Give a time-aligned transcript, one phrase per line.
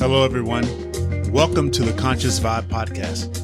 [0.00, 0.64] Hello, everyone.
[1.30, 3.36] Welcome to the Conscious Vibe Podcast,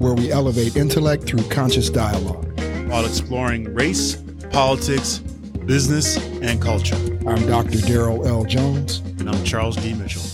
[0.00, 4.16] where we elevate intellect through conscious dialogue while exploring race,
[4.50, 5.18] politics,
[5.66, 6.96] business, and culture.
[7.28, 7.78] I'm Dr.
[7.78, 8.44] Daryl L.
[8.44, 8.98] Jones.
[9.20, 9.94] And I'm Charles D.
[9.94, 10.24] Mitchell.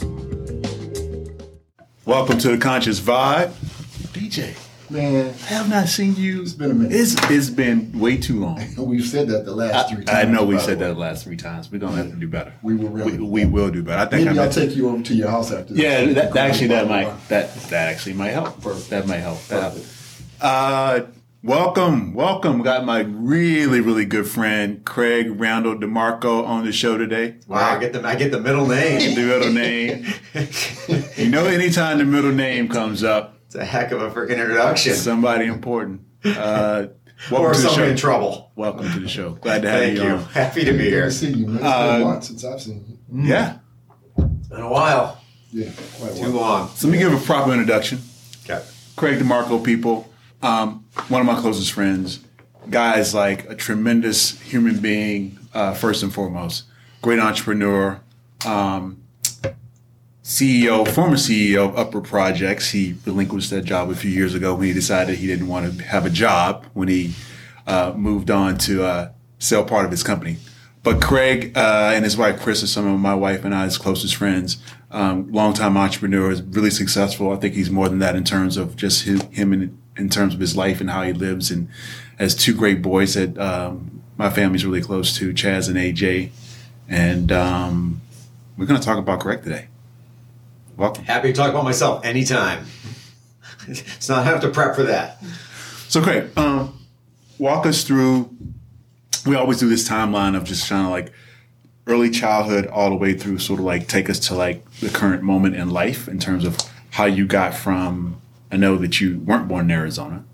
[2.07, 3.51] Welcome to the Conscious Vibe.
[4.15, 4.57] DJ.
[4.91, 6.43] Man, I have not seen you.
[6.43, 6.93] It's been a minute.
[6.93, 8.61] It's, it's been way too long.
[8.77, 10.19] We've said that the last I, three times.
[10.19, 11.71] I know we said that the last three times.
[11.71, 12.53] We're gonna have to do better.
[12.63, 12.89] We will.
[12.89, 14.01] Really we, we will do better.
[14.01, 15.75] I think maybe I will take you over to your house after.
[15.75, 15.83] This.
[15.83, 18.61] Yeah, that, actually that might that that actually might help.
[18.89, 19.41] That might help.
[19.47, 19.79] That
[20.41, 21.03] uh,
[21.45, 22.63] welcome, welcome.
[22.63, 27.37] Got my really really good friend Craig Randall DeMarco on the show today.
[27.47, 29.15] Wow, I get the I get the middle name.
[29.15, 30.05] the middle name.
[31.17, 33.37] you know, anytime the middle name comes up.
[33.51, 34.95] It's a heck of a freaking introduction.
[34.95, 36.03] Somebody important.
[36.25, 36.87] Uh,
[37.33, 38.53] or somebody in trouble.
[38.55, 39.31] Welcome to the show.
[39.31, 39.87] Glad to have you.
[39.89, 40.09] Thank you.
[40.09, 40.17] you.
[40.19, 41.01] Happy to be here.
[41.01, 41.57] Good to see you, man.
[41.57, 43.25] It's uh, been a while since I've seen you.
[43.29, 43.59] Yeah.
[44.19, 45.21] It's been a while.
[45.51, 45.69] Yeah,
[45.99, 46.69] quite Too long.
[46.77, 47.99] So let me give a proper introduction.
[48.45, 48.65] Okay.
[48.95, 50.09] Craig DeMarco, people.
[50.43, 52.21] Um, one of my closest friends.
[52.71, 56.67] Guy is like a tremendous human being, uh, first and foremost.
[57.03, 58.01] Great entrepreneur.
[58.47, 59.03] Um,
[60.31, 62.71] CEO, former CEO of Upward Projects.
[62.71, 65.83] He relinquished that job a few years ago when he decided he didn't want to
[65.83, 67.15] have a job when he
[67.67, 70.37] uh, moved on to uh, sell part of his company.
[70.85, 74.15] But Craig uh, and his wife Chris are some of my wife and I's closest
[74.15, 74.63] friends.
[74.93, 77.33] Um, longtime entrepreneur, is really successful.
[77.33, 80.33] I think he's more than that in terms of just his, him in, in terms
[80.33, 81.51] of his life and how he lives.
[81.51, 81.67] And
[82.21, 86.31] has two great boys that um, my family's really close to, Chaz and AJ.
[86.89, 88.01] And um,
[88.57, 89.67] we're going to talk about Craig today.
[90.81, 91.05] Welcome.
[91.05, 92.65] Happy to talk about myself anytime.
[93.69, 95.23] it's not have to prep for that.
[95.89, 96.35] So, great.
[96.39, 96.87] um,
[97.37, 98.35] walk us through.
[99.27, 101.13] We always do this timeline of just kind of like
[101.87, 105.23] early childhood all the way through, sort of like take us to like the current
[105.23, 106.57] moment in life in terms of
[106.93, 108.19] how you got from.
[108.51, 110.25] I know that you weren't born in Arizona,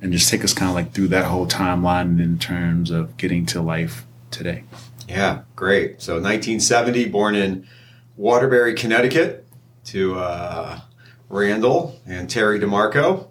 [0.00, 3.46] and just take us kind of like through that whole timeline in terms of getting
[3.46, 4.64] to life today.
[5.08, 6.02] Yeah, great.
[6.02, 7.68] So, 1970, born in
[8.16, 9.41] Waterbury, Connecticut
[9.86, 10.80] to uh,
[11.28, 13.28] Randall and Terry DeMarco.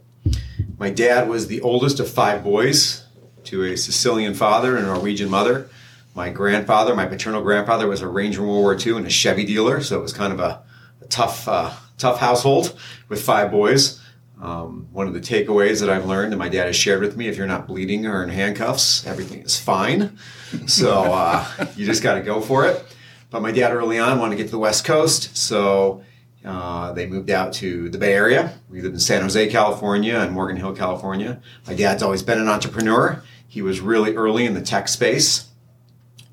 [0.78, 3.04] My dad was the oldest of five boys
[3.46, 5.70] to a Sicilian father and a Norwegian mother.
[6.16, 9.46] My grandfather, my paternal grandfather, was a Ranger in World War II and a Chevy
[9.46, 10.64] dealer, so it was kind of a,
[11.02, 14.02] a tough, uh, tough household with five boys.
[14.42, 17.28] Um, one of the takeaways that I've learned that my dad has shared with me:
[17.28, 20.18] if you're not bleeding or in handcuffs, everything is fine.
[20.66, 21.46] So uh,
[21.76, 22.84] you just got to go for it.
[23.30, 26.04] But my dad early on wanted to get to the West Coast, so
[26.44, 28.54] uh, they moved out to the Bay Area.
[28.70, 31.42] We lived in San Jose, California, and Morgan Hill, California.
[31.68, 33.24] My dad's always been an entrepreneur.
[33.48, 35.50] He was really early in the tech space.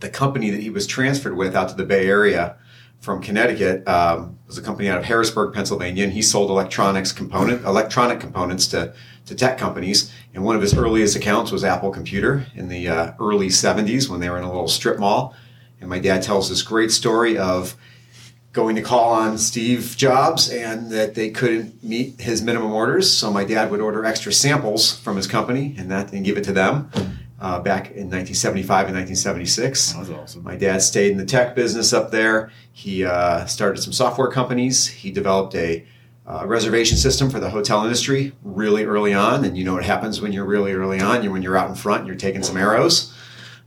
[0.01, 2.57] The company that he was transferred with out to the Bay Area
[3.01, 7.65] from Connecticut um, was a company out of Harrisburg, Pennsylvania, and he sold electronics component
[7.65, 8.95] electronic components to
[9.27, 10.13] to tech companies.
[10.35, 14.21] And one of his earliest accounts was Apple Computer in the uh, early '70s when
[14.21, 15.35] they were in a little strip mall.
[15.81, 17.77] And my dad tells this great story of
[18.53, 23.11] going to call on Steve Jobs and that they couldn't meet his minimum orders.
[23.11, 26.45] So my dad would order extra samples from his company and that and give it
[26.45, 26.91] to them.
[27.41, 29.93] Uh, back in 1975 and 1976.
[29.93, 30.43] That was awesome.
[30.43, 32.51] My dad stayed in the tech business up there.
[32.73, 34.89] He uh, started some software companies.
[34.89, 35.87] He developed a
[36.27, 39.45] uh, reservation system for the hotel industry really early on.
[39.45, 41.23] And you know what happens when you're really early on?
[41.23, 43.15] You when you're out in front and you're taking some arrows.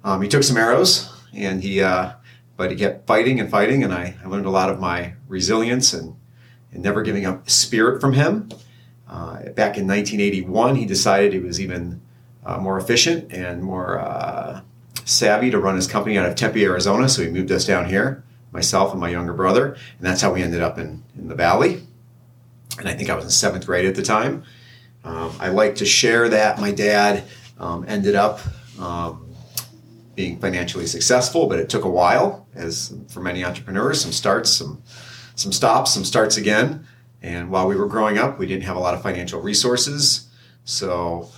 [0.03, 2.11] Um, he took some arrows and he uh,
[2.61, 5.93] but he kept fighting and fighting, and I, I learned a lot of my resilience
[5.93, 6.15] and,
[6.71, 8.49] and never giving up spirit from him.
[9.09, 12.03] Uh, back in 1981, he decided he was even
[12.45, 14.61] uh, more efficient and more uh,
[15.05, 17.09] savvy to run his company out of Tempe, Arizona.
[17.09, 20.43] So he moved us down here, myself and my younger brother, and that's how we
[20.43, 21.81] ended up in, in the valley.
[22.77, 24.43] And I think I was in seventh grade at the time.
[25.03, 27.23] Um, I like to share that my dad
[27.59, 28.39] um, ended up
[28.77, 29.30] um,
[30.15, 34.81] being financially successful, but it took a while, as for many entrepreneurs, some starts, some
[35.35, 36.85] some stops, some starts again.
[37.21, 40.27] And while we were growing up, we didn't have a lot of financial resources.
[40.65, 41.29] So,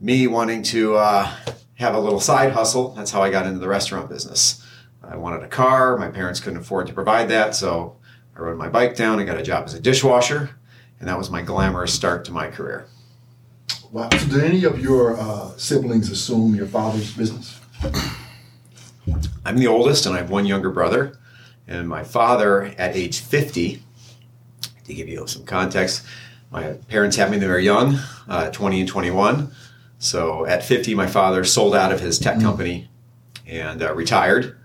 [0.00, 1.32] me wanting to uh,
[1.74, 4.64] have a little side hustle, that's how I got into the restaurant business.
[5.02, 5.96] I wanted a car.
[5.96, 7.54] My parents couldn't afford to provide that.
[7.54, 7.96] So,
[8.36, 10.50] I rode my bike down I got a job as a dishwasher.
[10.98, 12.86] And that was my glamorous start to my career.
[13.94, 14.08] Wow.
[14.10, 17.60] So did any of your uh, siblings assume your father's business?
[19.44, 21.16] I'm the oldest, and I have one younger brother.
[21.68, 23.84] And my father, at age 50,
[24.86, 26.04] to give you some context,
[26.50, 29.52] my parents had me when they were young, uh, 20 and 21.
[30.00, 32.90] So at 50, my father sold out of his tech company
[33.46, 34.58] and uh, retired.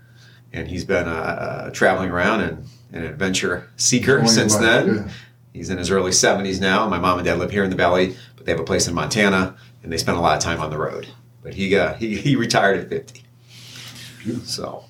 [0.52, 5.08] And he's been uh, uh traveling around and an adventure seeker since then.
[5.52, 6.88] He's in his early 70s now.
[6.88, 8.94] My mom and dad live here in the valley, but they have a place in
[8.94, 11.08] Montana, and they spend a lot of time on the road.
[11.42, 13.22] But he uh, he, he retired at 50.
[14.44, 14.84] So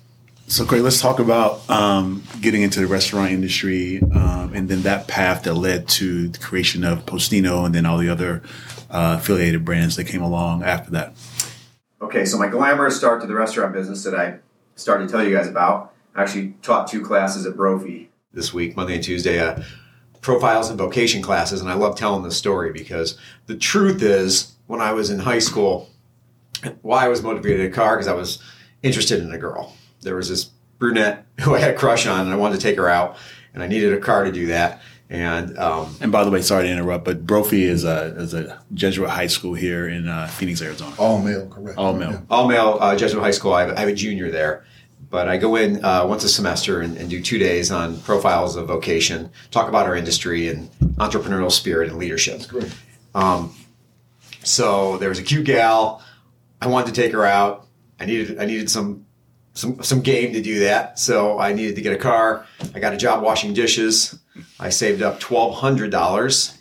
[0.47, 5.09] So, Craig, let's talk about um, getting into the restaurant industry um, and then that
[5.09, 8.41] path that led to the creation of Postino and then all the other
[8.89, 11.13] uh, affiliated brands that came along after that.
[12.01, 14.39] Okay, so my glamorous start to the restaurant business that I
[14.75, 15.93] started to tell you guys about.
[16.15, 19.61] I actually taught two classes at Brophy this week, Monday and Tuesday, uh,
[20.21, 24.79] profiles and vocation classes, and I love telling this story because the truth is, when
[24.79, 25.89] I was in high school,
[26.81, 28.41] why I was motivated to car because I was
[28.83, 29.75] interested in a girl.
[30.01, 32.77] There was this brunette who I had a crush on, and I wanted to take
[32.77, 33.17] her out,
[33.53, 34.81] and I needed a car to do that.
[35.09, 38.61] And um, And by the way, sorry to interrupt, but Brophy is a, is a
[38.73, 40.95] Jesuit high school here in uh, Phoenix, Arizona.
[40.97, 41.77] All male, correct?
[41.77, 42.25] All male.
[42.29, 43.53] all male uh, Jesuit high school.
[43.53, 44.63] I have, I have a junior there,
[45.11, 48.55] but I go in uh, once a semester and, and do two days on profiles
[48.55, 52.47] of vocation, talk about our industry and entrepreneurial spirit and leadership.
[52.47, 52.73] Great.
[54.43, 56.01] So there was a cute gal.
[56.61, 57.67] I wanted to take her out.
[57.99, 59.05] I needed I needed some
[59.53, 60.97] some some game to do that.
[60.97, 62.47] So I needed to get a car.
[62.73, 64.17] I got a job washing dishes.
[64.59, 66.57] I saved up twelve hundred dollars.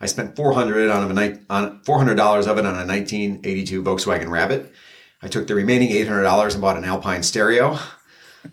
[0.00, 3.40] I spent four hundred on a on four hundred dollars of it on a nineteen
[3.44, 4.72] eighty two Volkswagen Rabbit.
[5.22, 7.78] I took the remaining eight hundred dollars and bought an Alpine stereo.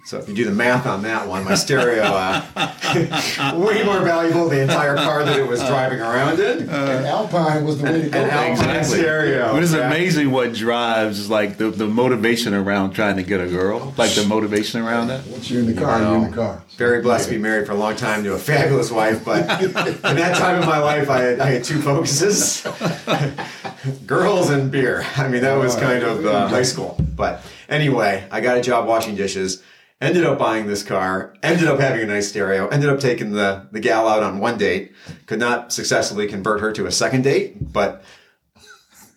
[0.06, 2.44] So if you do the math on that one, my stereo uh,
[3.58, 6.62] way more valuable than the entire car that it was driving around in.
[6.70, 8.20] And Alpine was the way to go.
[8.24, 9.54] An Alpine stereo.
[9.54, 9.88] But it's Yeah.
[9.88, 14.26] amazing what drives like the, the motivation around trying to get a girl, like the
[14.26, 15.26] motivation around that.
[15.28, 16.64] Once you're in the car, you're in the car.
[16.78, 19.72] Very blessed to be married for a long time to a fabulous wife, but in
[19.74, 22.62] that time of my life, I had, I had two focuses
[24.06, 25.06] girls and beer.
[25.16, 27.00] I mean, that was kind of uh, high school.
[27.16, 29.64] But anyway, I got a job washing dishes,
[30.00, 33.68] ended up buying this car, ended up having a nice stereo, ended up taking the,
[33.72, 34.94] the gal out on one date,
[35.26, 38.04] could not successfully convert her to a second date, but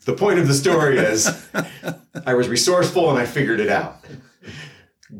[0.04, 1.48] the point of the story is
[2.26, 3.96] I was resourceful and I figured it out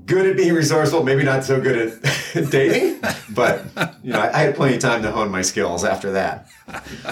[0.06, 2.02] good at being resourceful, maybe not so good
[2.34, 3.64] at dating, but
[4.02, 6.48] you know, I, had plenty of time to hone my skills after that.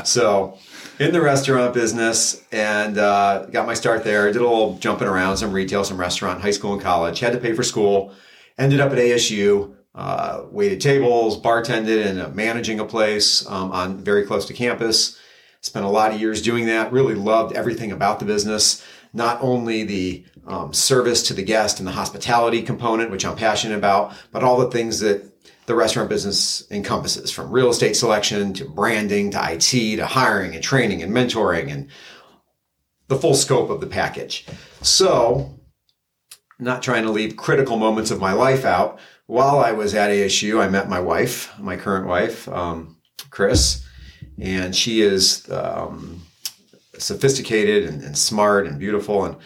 [0.05, 0.59] So,
[0.99, 4.27] in the restaurant business, and uh, got my start there.
[4.33, 7.21] Did a little jumping around, some retail, some restaurant, high school and college.
[7.21, 8.13] Had to pay for school.
[8.59, 9.75] Ended up at ASU.
[9.95, 15.19] Uh, waited tables, bartended, and uh, managing a place um, on very close to campus.
[15.61, 16.93] Spent a lot of years doing that.
[16.93, 18.85] Really loved everything about the business.
[19.13, 23.77] Not only the um, service to the guest and the hospitality component, which I'm passionate
[23.77, 25.25] about, but all the things that
[25.67, 30.63] the restaurant business encompasses from real estate selection to branding to IT to hiring and
[30.63, 31.89] training and mentoring and
[33.09, 34.47] the full scope of the package.
[34.81, 35.58] So,
[36.59, 38.99] not trying to leave critical moments of my life out.
[39.27, 42.97] While I was at ASU, I met my wife, my current wife, um,
[43.31, 43.85] Chris,
[44.39, 46.23] and she is um,
[46.99, 49.25] sophisticated and, and smart and beautiful.
[49.25, 49.37] And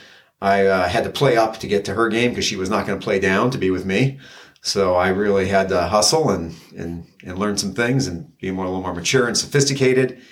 [0.41, 2.87] I uh, had to play up to get to her game because she was not
[2.87, 4.19] going to play down to be with me.
[4.63, 8.65] So I really had to hustle and, and, and learn some things and be more,
[8.65, 10.23] a little more mature and sophisticated.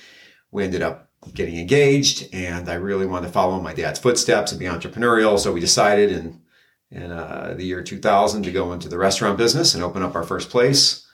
[0.53, 4.59] We ended up getting engaged and I really wanted to follow my dad's footsteps and
[4.59, 5.39] be entrepreneurial.
[5.39, 6.41] So we decided in,
[6.91, 10.23] in uh, the year 2000 to go into the restaurant business and open up our
[10.23, 11.07] first place.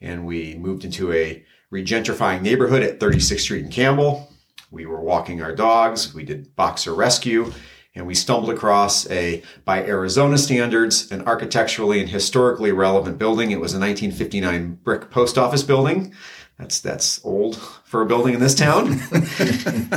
[0.00, 4.30] And we moved into a regentrifying neighborhood at 36th Street in Campbell.
[4.70, 6.14] We were walking our dogs.
[6.14, 7.52] We did boxer rescue
[7.94, 13.50] and we stumbled across a, by Arizona standards, an architecturally and historically relevant building.
[13.50, 16.14] It was a 1959 brick post office building.
[16.58, 19.00] That's that's old for a building in this town.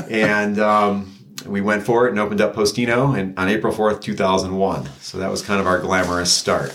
[0.10, 1.15] and um,
[1.46, 4.90] we went for it and opened up Postino and on April 4th, 2001.
[5.02, 6.74] So that was kind of our glamorous start.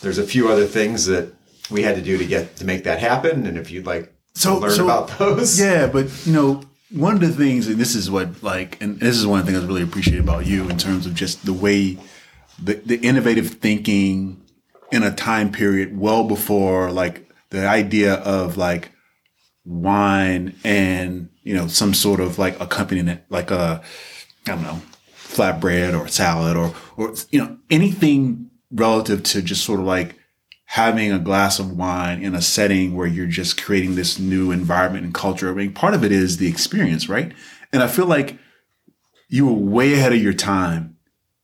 [0.00, 1.32] There's a few other things that
[1.70, 3.46] we had to do to get to make that happen.
[3.46, 7.14] And if you'd like So- to learn so- about those, Yeah, but you know, one
[7.14, 9.64] of the things, and this is what like, and this is one of the things
[9.64, 11.98] I really appreciate about you in terms of just the way,
[12.62, 14.42] the, the innovative thinking
[14.90, 18.90] in a time period well before like the idea of like
[19.64, 23.82] wine and you know some sort of like accompaniment, like a
[24.46, 24.82] I don't know,
[25.14, 30.16] flatbread or salad or or you know anything relative to just sort of like
[30.66, 35.04] having a glass of wine in a setting where you're just creating this new environment
[35.04, 35.50] and culture.
[35.50, 37.32] I mean, part of it is the experience, right?
[37.72, 38.38] And I feel like
[39.28, 40.96] you were way ahead of your time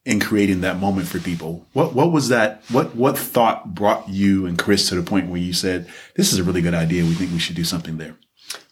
[0.04, 1.66] in creating that moment for people.
[1.74, 2.62] What what was that?
[2.70, 5.86] What what thought brought you and Chris to the point where you said,
[6.16, 7.04] "This is a really good idea.
[7.04, 8.16] We think we should do something there."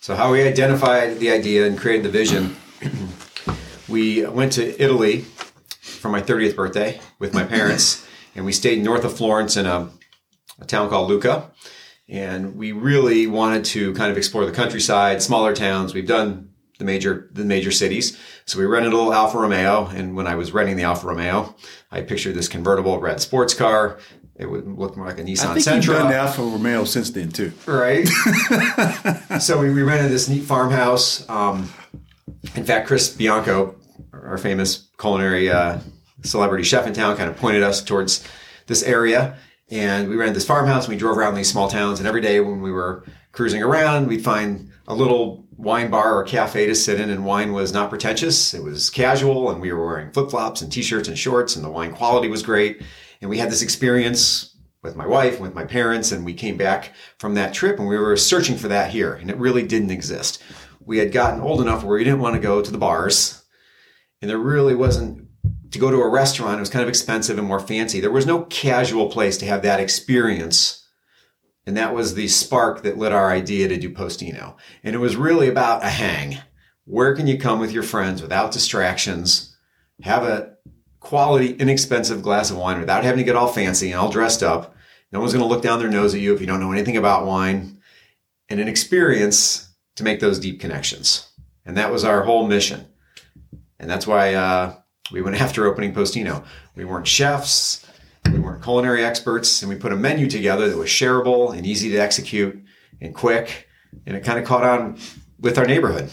[0.07, 2.55] So how we identified the idea and created the vision,
[3.89, 5.23] we went to Italy
[5.81, 9.91] for my 30th birthday with my parents, and we stayed north of Florence in a,
[10.61, 11.51] a town called Lucca.
[12.09, 15.93] and we really wanted to kind of explore the countryside, smaller towns.
[15.93, 19.87] We've done the major the major cities, so we rented a little Alfa Romeo.
[19.87, 21.57] And when I was renting the Alfa Romeo,
[21.91, 23.99] I pictured this convertible red sports car.
[24.39, 25.75] It would look more like a Nissan I think Sentra.
[25.75, 27.53] you've done Alfa Romeo since then too.
[27.67, 28.07] Right.
[29.41, 31.27] so we, we rented this neat farmhouse.
[31.29, 31.73] Um,
[32.55, 33.77] in fact, Chris Bianco,
[34.13, 35.79] our famous culinary uh,
[36.23, 38.27] celebrity chef in town, kind of pointed us towards
[38.67, 39.37] this area.
[39.71, 41.99] And we rented this farmhouse and we drove around these small towns.
[41.99, 46.25] And every day when we were cruising around, we'd find a little wine bar or
[46.25, 47.09] cafe to sit in.
[47.09, 48.53] And wine was not pretentious.
[48.53, 49.51] It was casual.
[49.51, 51.57] And we were wearing flip flops and t-shirts and shorts.
[51.57, 52.83] And the wine quality was great.
[53.21, 56.93] And we had this experience with my wife, with my parents, and we came back
[57.19, 60.43] from that trip and we were searching for that here, and it really didn't exist.
[60.81, 63.43] We had gotten old enough where we didn't want to go to the bars,
[64.23, 65.27] and there really wasn't
[65.73, 66.59] to go to a restaurant.
[66.59, 68.01] It was kind of expensive and more fancy.
[68.01, 70.85] There was no casual place to have that experience.
[71.67, 74.57] And that was the spark that lit our idea to do Postino.
[74.85, 76.39] And it was really about a hang.
[76.85, 79.57] Where can you come with your friends without distractions?
[80.03, 80.56] Have a
[81.07, 84.75] quality, inexpensive glass of wine without having to get all fancy and all dressed up.
[85.13, 86.97] No one's going to look down their nose at you if you don't know anything
[86.97, 87.81] about wine.
[88.49, 91.29] And an experience to make those deep connections.
[91.65, 92.87] And that was our whole mission.
[93.79, 94.75] And that's why uh,
[95.13, 96.45] we went after opening Postino.
[96.75, 97.87] We weren't chefs,
[98.33, 101.89] we weren't culinary experts, and we put a menu together that was shareable and easy
[101.91, 102.61] to execute
[103.01, 103.69] and quick.
[104.07, 104.99] And it kind of caught on
[105.39, 106.11] with our neighborhood.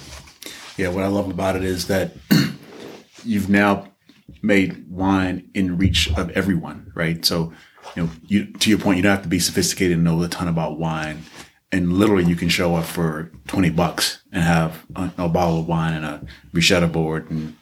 [0.77, 2.11] Yeah, what I love about it is that
[3.23, 3.92] you've now
[4.41, 7.23] made wine in reach of everyone, right?
[7.25, 7.53] So,
[7.95, 10.27] you know, you to your point, you don't have to be sophisticated and know a
[10.27, 11.23] ton about wine,
[11.71, 15.67] and literally you can show up for twenty bucks and have a, a bottle of
[15.67, 17.55] wine and a bruschetta board, and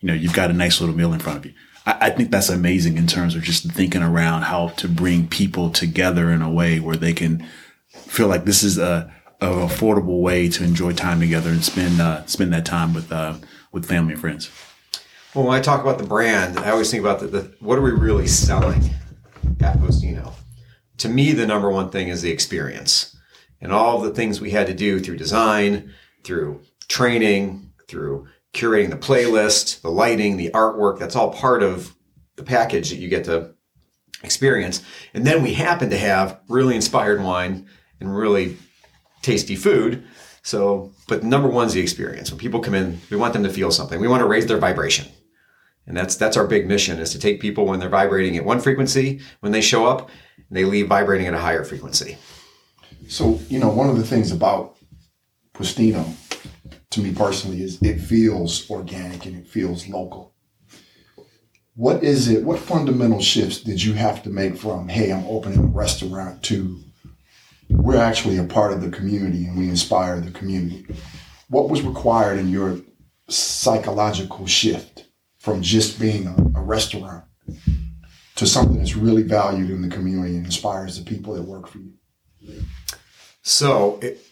[0.00, 1.52] you know you've got a nice little meal in front of you.
[1.84, 5.70] I, I think that's amazing in terms of just thinking around how to bring people
[5.70, 7.46] together in a way where they can
[7.88, 12.52] feel like this is a affordable way to enjoy time together and spend uh, spend
[12.52, 13.34] that time with uh,
[13.72, 14.50] with family and friends.
[15.36, 17.82] Well, when I talk about the brand, I always think about the, the what are
[17.82, 18.82] we really selling
[19.60, 20.32] at Postino?
[20.96, 23.14] To me, the number one thing is the experience
[23.60, 25.92] and all the things we had to do through design,
[26.24, 30.98] through training, through curating the playlist, the lighting, the artwork.
[30.98, 31.94] That's all part of
[32.36, 33.54] the package that you get to
[34.22, 34.82] experience.
[35.12, 37.68] And then we happen to have really inspired wine
[38.00, 38.56] and really
[39.20, 40.02] tasty food.
[40.42, 42.30] So, but number one's the experience.
[42.30, 44.00] When people come in, we want them to feel something.
[44.00, 45.08] We want to raise their vibration.
[45.86, 48.60] And that's that's our big mission is to take people when they're vibrating at one
[48.60, 52.18] frequency, when they show up, and they leave vibrating at a higher frequency.
[53.08, 54.76] So, you know, one of the things about
[55.54, 56.04] Postino,
[56.90, 60.34] to me personally, is it feels organic and it feels local.
[61.74, 62.42] What is it?
[62.42, 66.80] What fundamental shifts did you have to make from, hey, I'm opening a restaurant to
[67.68, 70.86] we're actually a part of the community and we inspire the community?
[71.48, 72.80] What was required in your
[73.28, 75.05] psychological shift
[75.46, 77.22] from just being a, a restaurant
[78.34, 81.78] to something that's really valued in the community and inspires the people that work for
[81.78, 81.92] you?
[83.42, 84.26] So, it,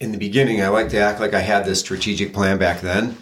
[0.00, 3.16] in the beginning, I like to act like I had this strategic plan back then.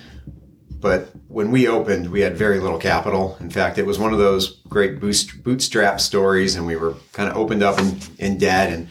[0.71, 3.37] But when we opened, we had very little capital.
[3.41, 7.37] In fact, it was one of those great bootstrap stories, and we were kind of
[7.37, 8.89] opened up in, in debt, and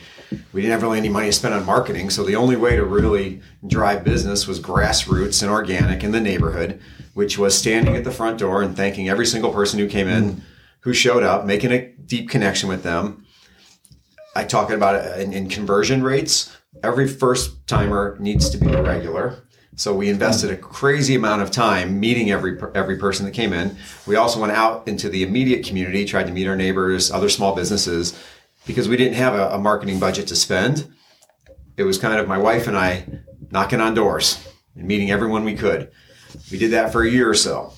[0.54, 2.12] we didn't have really any money to spend on marketing.
[2.12, 6.80] So the only way to really drive business was grassroots and organic in the neighborhood,
[7.14, 10.42] which was standing at the front door and thanking every single person who came in,
[10.82, 13.26] who showed up, making a deep connection with them,
[14.36, 16.56] I talk about in, in conversion rates.
[16.84, 19.44] Every first timer needs to be a regular.
[19.76, 23.78] So we invested a crazy amount of time meeting every every person that came in.
[24.06, 27.56] We also went out into the immediate community, tried to meet our neighbors, other small
[27.56, 28.18] businesses,
[28.66, 30.94] because we didn't have a, a marketing budget to spend.
[31.78, 33.06] It was kind of my wife and I
[33.50, 35.92] knocking on doors and meeting everyone we could.
[36.52, 37.74] We did that for a year or so.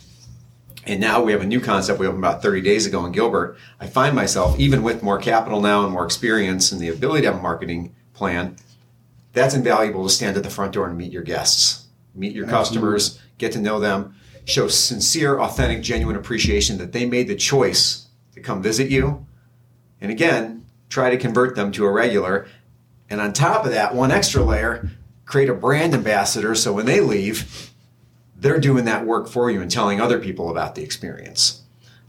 [0.86, 3.58] And now we have a new concept we opened about 30 days ago in Gilbert.
[3.80, 7.28] I find myself, even with more capital now and more experience and the ability to
[7.28, 8.58] have a marketing plan,
[9.32, 13.20] that's invaluable to stand at the front door and meet your guests, meet your customers,
[13.38, 18.42] get to know them, show sincere, authentic, genuine appreciation that they made the choice to
[18.42, 19.26] come visit you.
[20.02, 22.48] And again, try to convert them to a regular.
[23.10, 24.90] And on top of that, one extra layer,
[25.26, 27.73] create a brand ambassador so when they leave,
[28.36, 31.62] they're doing that work for you and telling other people about the experience.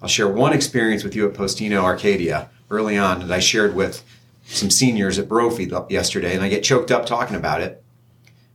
[0.02, 4.04] I'll share one experience with you at Postino Arcadia early on that I shared with
[4.47, 7.83] some seniors at Brophy yesterday, and I get choked up talking about it.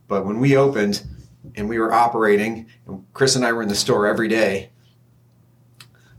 [0.08, 1.04] But when we opened
[1.56, 4.70] and we were operating, and Chris and I were in the store every day,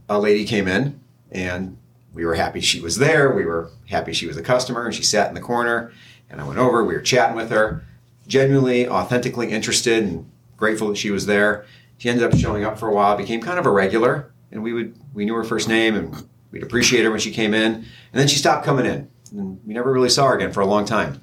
[0.09, 0.99] a lady came in
[1.31, 1.77] and
[2.13, 3.31] we were happy she was there.
[3.31, 5.93] We were happy she was a customer, and she sat in the corner.
[6.29, 6.83] And I went over.
[6.83, 7.83] We were chatting with her,
[8.27, 10.30] genuinely, authentically interested, and
[10.61, 11.65] grateful that she was there.
[11.97, 14.73] She ended up showing up for a while, became kind of a regular, and we
[14.73, 17.73] would we knew her first name, and we'd appreciate her when she came in.
[17.73, 20.67] And then she stopped coming in, and we never really saw her again for a
[20.67, 21.21] long time.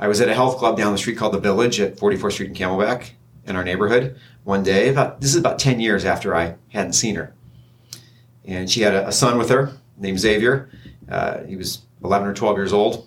[0.00, 2.48] I was at a health club down the street called the Village at 44th Street
[2.48, 3.10] in Camelback
[3.44, 4.88] in our neighborhood one day.
[4.88, 7.34] About this is about 10 years after I hadn't seen her,
[8.46, 10.70] and she had a, a son with her named Xavier.
[11.10, 13.06] Uh, he was 11 or 12 years old,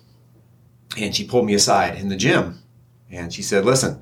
[0.96, 2.60] and she pulled me aside in the gym,
[3.10, 4.00] and she said, "Listen,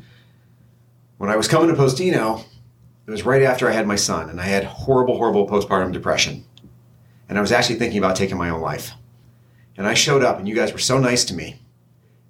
[1.19, 2.45] when I was coming to Postino,
[3.07, 6.45] it was right after I had my son, and I had horrible, horrible postpartum depression,
[7.29, 8.93] and I was actually thinking about taking my own life."
[9.77, 11.61] And I showed up, and you guys were so nice to me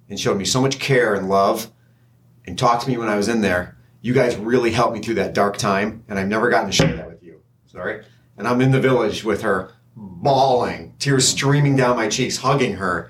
[0.09, 1.71] and showed me so much care and love
[2.45, 3.75] and talked to me when I was in there.
[4.01, 6.95] You guys really helped me through that dark time, and I've never gotten to share
[6.95, 7.41] that with you.
[7.65, 8.03] Sorry.
[8.37, 13.09] And I'm in the village with her, bawling, tears streaming down my cheeks, hugging her,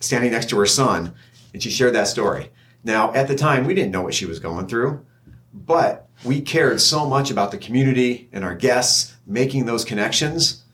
[0.00, 1.12] standing next to her son,
[1.52, 2.50] and she shared that story.
[2.84, 5.04] Now, at the time, we didn't know what she was going through,
[5.52, 10.64] but we cared so much about the community and our guests making those connections.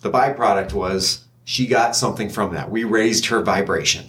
[0.00, 2.70] The byproduct was she got something from that.
[2.70, 4.04] We raised her vibration.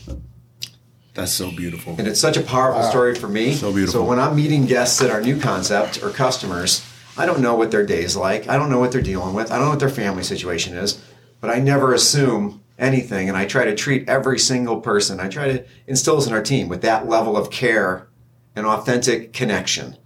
[1.16, 1.96] That's so beautiful.
[1.98, 3.54] And it's such a powerful story for me.
[3.54, 4.02] So beautiful.
[4.02, 6.84] So when I'm meeting guests at our new concept or customers,
[7.18, 8.48] I don't know what their day is like.
[8.48, 9.52] I don't know what they're dealing with.
[9.52, 11.04] I don't know what their family situation is.
[11.40, 13.30] But I never assume anything.
[13.30, 15.20] And I try to treat every single person.
[15.20, 18.08] I try to instill this in our team with that level of care
[18.56, 19.98] and authentic connection.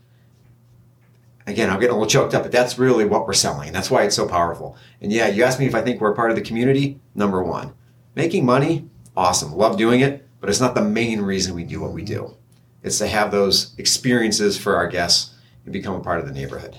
[1.46, 3.72] Again, I'm getting a little choked up, but that's really what we're selling.
[3.72, 4.78] That's why it's so powerful.
[5.02, 7.00] And yeah, you asked me if I think we're part of the community.
[7.16, 7.74] Number one,
[8.16, 9.54] making money, awesome.
[9.54, 12.36] Love doing it, but it's not the main reason we do what we do.
[12.84, 15.34] It's to have those experiences for our guests
[15.64, 16.78] and become a part of the neighborhood.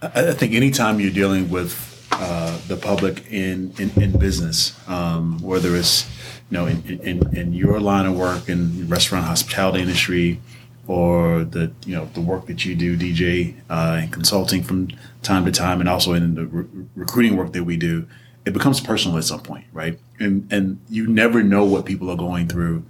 [0.00, 5.38] I I think anytime you're dealing with uh, the public in in, in business, um,
[5.42, 6.08] whether it's
[6.50, 10.40] you know in, in, in your line of work in restaurant hospitality industry,
[10.86, 14.88] or the you know the work that you do, DJ, uh, and consulting from
[15.22, 18.06] time to time, and also in the re- recruiting work that we do,
[18.44, 19.98] it becomes personal at some point, right?
[20.18, 22.84] And and you never know what people are going through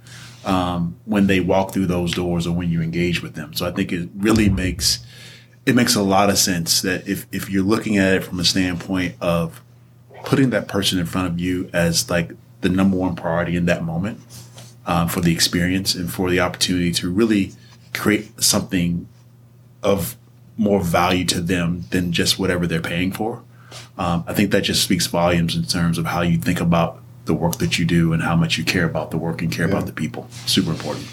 [0.45, 3.53] um, when they walk through those doors or when you engage with them.
[3.53, 5.04] So I think it really makes
[5.65, 8.45] it makes a lot of sense that if, if you're looking at it from a
[8.45, 9.61] standpoint of
[10.23, 13.83] putting that person in front of you as like the number one priority in that
[13.83, 14.19] moment
[14.85, 17.51] um, for the experience and for the opportunity to really
[17.93, 19.07] create something
[19.81, 20.15] of
[20.57, 23.43] more value to them than just whatever they're paying for.
[23.97, 27.33] Um, I think that just speaks volumes in terms of how you think about the
[27.33, 29.85] work that you do and how much you care about the work and care about
[29.85, 30.27] the people.
[30.45, 31.07] Super important.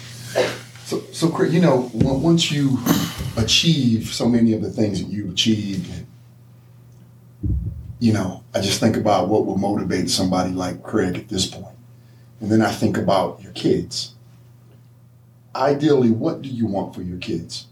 [0.85, 2.77] So, so Chris, you know, once you
[3.37, 5.89] achieve so many of the things that you've achieved,
[7.99, 11.75] you know, I just think about what will motivate somebody like Craig at this point.
[12.39, 14.13] And then I think about your kids.
[15.55, 17.67] Ideally, what do you want for your kids?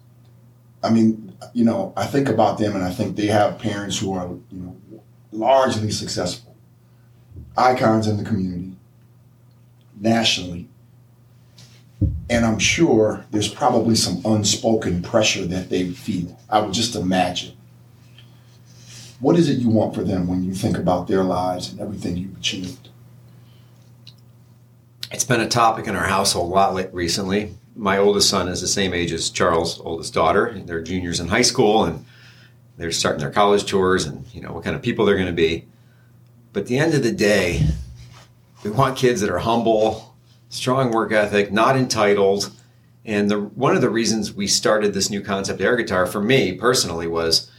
[0.84, 4.13] I mean, you know, I think about them and I think they have parents who
[4.13, 4.78] are, you know,
[5.32, 6.56] largely successful,
[7.58, 8.76] icons in the community,
[10.00, 10.67] nationally,
[12.29, 16.39] and I'm sure there's probably some unspoken pressure that they feel.
[16.49, 17.57] I would just imagine.
[19.19, 22.17] What is it you want for them when you think about their lives and everything
[22.17, 22.89] you've achieved?
[25.11, 27.53] It's been a topic in our household a lot recently.
[27.75, 30.59] My oldest son is the same age as Charles' oldest daughter.
[30.65, 32.05] They're juniors in high school and
[32.77, 35.33] they're starting their college tours and you know what kind of people they're going to
[35.33, 35.67] be.
[36.53, 37.67] But at the end of the day,
[38.63, 40.11] we want kids that are humble,
[40.51, 42.51] strong work ethic, not entitled.
[43.03, 46.53] And the one of the reasons we started this new concept air guitar for me
[46.53, 47.49] personally was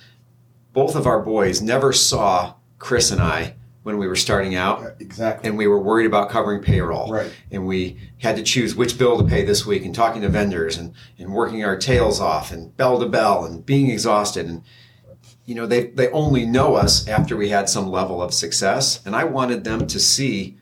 [0.73, 5.49] both of our boys never saw Chris and I when we were starting out Exactly.
[5.49, 7.11] and we were worried about covering payroll.
[7.11, 7.33] Right.
[7.51, 10.77] And we had to choose which bill to pay this week and talking to vendors
[10.77, 14.47] and, and working our tails off and bell to bell and being exhausted.
[14.47, 14.63] And,
[15.45, 19.05] you know, they, they only know us after we had some level of success.
[19.05, 20.59] And I wanted them to see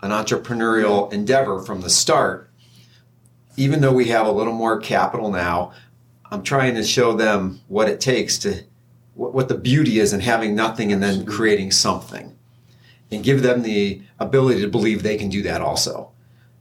[0.00, 2.50] an entrepreneurial endeavor from the start.
[3.56, 5.72] Even though we have a little more capital now,
[6.30, 8.64] I'm trying to show them what it takes to,
[9.14, 12.36] what, what the beauty is in having nothing and then creating something
[13.10, 16.12] and give them the ability to believe they can do that also.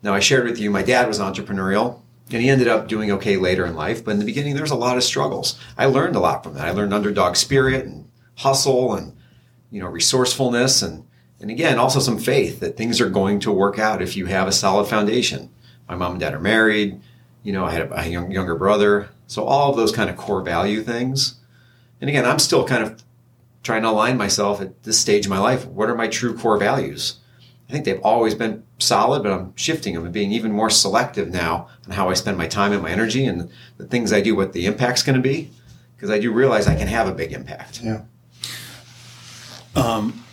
[0.01, 3.37] Now, I shared with you, my dad was entrepreneurial and he ended up doing okay
[3.37, 5.59] later in life, but in the beginning, there was a lot of struggles.
[5.77, 6.67] I learned a lot from that.
[6.67, 9.15] I learned underdog spirit and hustle and,
[9.69, 11.05] you know, resourcefulness and,
[11.39, 14.47] and again, also some faith that things are going to work out if you have
[14.47, 15.49] a solid foundation.
[15.87, 16.99] My mom and dad are married.
[17.43, 19.09] You know, I had a, young, younger brother.
[19.27, 21.35] So all of those kind of core value things.
[22.01, 23.03] And again, I'm still kind of
[23.63, 25.65] trying to align myself at this stage of my life.
[25.65, 27.19] What are my true core values?
[27.69, 31.29] I think they've always been solid, but I'm shifting them and being even more selective
[31.29, 34.35] now on how I spend my time and my energy and the things I do,
[34.35, 35.51] what the impact's going to be.
[35.95, 37.81] Because I do realize I can have a big impact.
[37.83, 38.03] Yeah.
[39.75, 40.23] Um,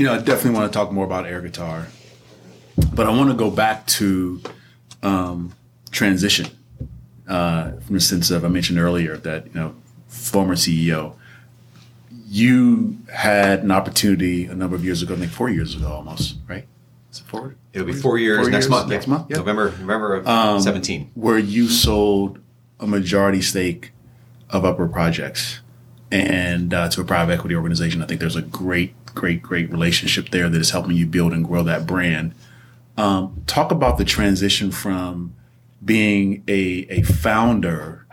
[0.00, 1.88] you know, I definitely want to talk more about air guitar,
[2.94, 4.40] but I want to go back to
[5.02, 5.52] um,
[5.90, 6.46] transition
[7.28, 9.74] uh, from the sense of I mentioned earlier that you know,
[10.08, 11.16] former CEO,
[12.26, 16.36] you had an opportunity a number of years ago, I think four years ago, almost,
[16.48, 16.66] right?
[17.12, 17.56] Is it four?
[17.74, 18.88] It'll be four years Four next years month.
[18.88, 19.12] next yeah.
[19.12, 19.36] month, yeah.
[19.36, 21.10] November, November of 17.
[21.12, 22.38] where you sold
[22.78, 23.92] a majority stake
[24.48, 25.60] of Upward Projects
[26.10, 28.02] and uh, to a private equity organization.
[28.02, 31.44] I think there's a great, great, great relationship there that is helping you build and
[31.44, 32.34] grow that brand.
[32.96, 35.34] Um, talk about the transition from
[35.84, 38.06] being a, a founder,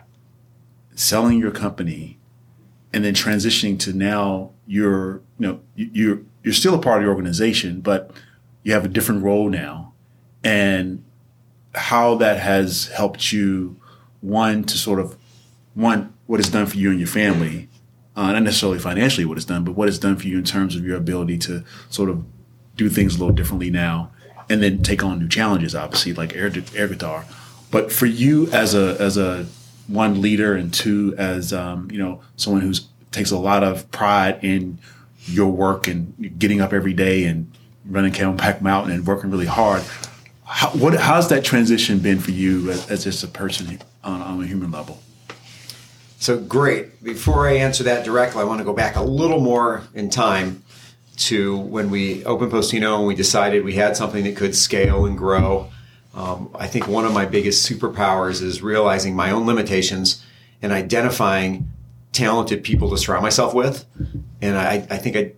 [0.95, 2.17] selling your company,
[2.93, 7.03] and then transitioning to now you're you know you- you're you're still a part of
[7.03, 8.11] the organization, but
[8.63, 9.93] you have a different role now,
[10.43, 11.03] and
[11.75, 13.75] how that has helped you
[14.21, 15.17] one to sort of
[15.73, 17.67] one what it's done for you and your family
[18.17, 20.75] uh, not necessarily financially what it's done but what it's done for you in terms
[20.75, 22.25] of your ability to sort of
[22.75, 24.11] do things a little differently now
[24.49, 27.25] and then take on new challenges obviously like air, air guitar
[27.71, 29.45] but for you as a as a
[29.87, 34.37] one leader and two as um, you know someone who's takes a lot of pride
[34.43, 34.77] in
[35.25, 37.49] your work and getting up every day and
[37.85, 39.81] running Camelback Mountain and working really hard
[40.47, 44.41] how, what, how's that transition been for you as, as just a person on, on
[44.41, 45.01] a human level?
[46.19, 47.03] So great.
[47.03, 50.63] Before I answer that directly, I want to go back a little more in time
[51.17, 55.17] to when we opened Postino and we decided we had something that could scale and
[55.17, 55.69] grow.
[56.15, 60.25] Um, I think one of my biggest superpowers is realizing my own limitations
[60.61, 61.69] and identifying
[62.13, 63.85] talented people to surround myself with.
[64.41, 65.33] And I, I think I,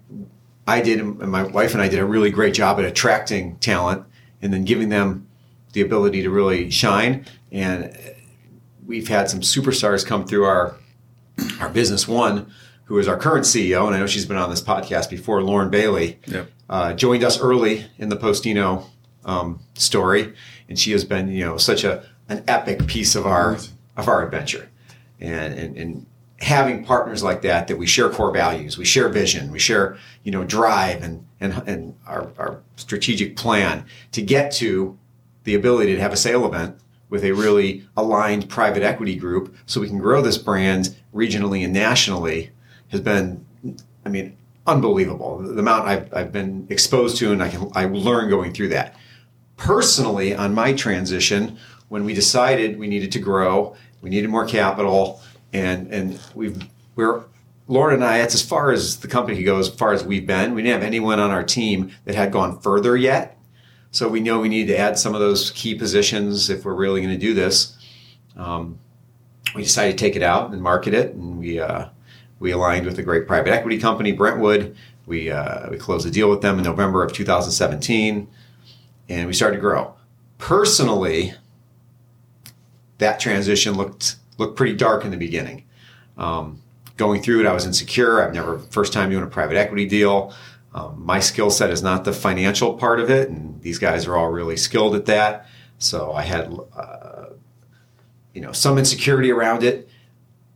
[0.65, 4.05] I did, and my wife and I did a really great job at attracting talent
[4.41, 5.27] and then giving them
[5.73, 7.25] the ability to really shine.
[7.51, 7.93] And
[8.89, 10.75] we've had some superstars come through our
[11.61, 12.07] our business.
[12.07, 12.51] One,
[12.85, 15.69] who is our current CEO, and I know she's been on this podcast before, Lauren
[15.69, 16.51] Bailey, Yep.
[16.69, 18.87] uh, joined us early in the Postino
[19.23, 20.33] um, story,
[20.67, 23.57] and she has been you know such a an epic piece of our
[23.95, 24.69] of our adventure,
[25.21, 25.77] and and.
[25.77, 26.05] and
[26.41, 30.31] having partners like that that we share core values we share vision we share you
[30.31, 34.97] know drive and and, and our, our strategic plan to get to
[35.43, 39.81] the ability to have a sale event with a really aligned private equity group so
[39.81, 42.51] we can grow this brand regionally and nationally
[42.89, 43.45] has been
[44.05, 44.35] i mean
[44.67, 48.69] unbelievable the amount i've, I've been exposed to and i can i learned going through
[48.69, 48.95] that
[49.57, 51.57] personally on my transition
[51.89, 55.21] when we decided we needed to grow we needed more capital
[55.53, 56.61] and and we've
[56.95, 57.23] we're
[57.69, 60.55] Lauren and I, that's as far as the company goes, as far as we've been.
[60.55, 63.37] We didn't have anyone on our team that had gone further yet.
[63.91, 67.01] So we know we need to add some of those key positions if we're really
[67.01, 67.75] going to do this.
[68.35, 68.79] Um,
[69.55, 71.85] we decided to take it out and market it, and we uh,
[72.39, 74.75] we aligned with a great private equity company, Brentwood.
[75.05, 78.27] We uh, we closed a deal with them in November of 2017,
[79.09, 79.95] and we started to grow.
[80.37, 81.33] Personally,
[82.99, 85.65] that transition looked looked pretty dark in the beginning.
[86.15, 86.61] Um,
[86.95, 88.21] going through it, I was insecure.
[88.21, 90.33] I've never first time doing a private equity deal.
[90.73, 94.15] Um, my skill set is not the financial part of it, and these guys are
[94.15, 95.47] all really skilled at that.
[95.79, 97.25] So I had, uh,
[98.33, 99.89] you know, some insecurity around it.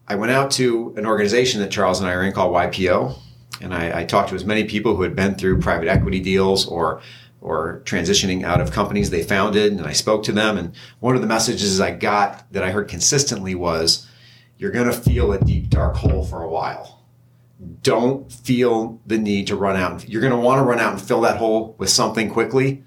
[0.08, 3.18] I went out to an organization that Charles and I are in called YPO,
[3.62, 6.68] and I, I talked to as many people who had been through private equity deals
[6.68, 7.02] or
[7.42, 10.58] or transitioning out of companies they founded, and I spoke to them.
[10.58, 14.08] And one of the messages I got that I heard consistently was,
[14.58, 17.03] "You're going to feel a deep dark hole for a while."
[17.82, 20.08] Don't feel the need to run out.
[20.08, 22.84] You're going to want to run out and fill that hole with something quickly.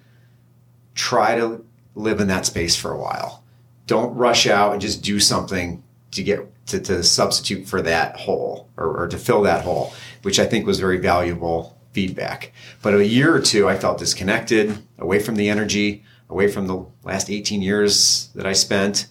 [0.94, 3.44] Try to live in that space for a while.
[3.86, 8.68] Don't rush out and just do something to get to, to substitute for that hole
[8.76, 12.52] or, or to fill that hole, which I think was very valuable feedback.
[12.82, 16.84] But a year or two, I felt disconnected, away from the energy, away from the
[17.04, 19.06] last 18 years that I spent.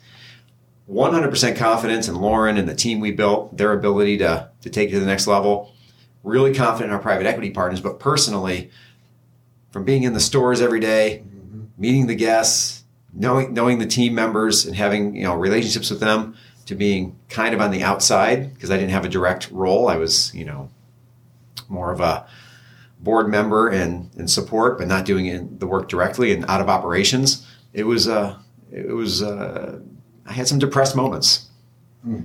[0.89, 4.93] 100% confidence in Lauren and the team we built, their ability to, to take it
[4.93, 5.73] to the next level.
[6.23, 8.71] Really confident in our private equity partners, but personally,
[9.71, 11.23] from being in the stores every day,
[11.77, 16.35] meeting the guests, knowing knowing the team members and having you know relationships with them,
[16.65, 19.87] to being kind of on the outside because I didn't have a direct role.
[19.87, 20.69] I was you know
[21.69, 22.25] more of a
[22.99, 27.45] board member and, and support, but not doing the work directly and out of operations.
[27.73, 28.37] It was uh,
[28.71, 29.79] it was uh,
[30.25, 31.49] I had some depressed moments,
[32.03, 32.21] hmm.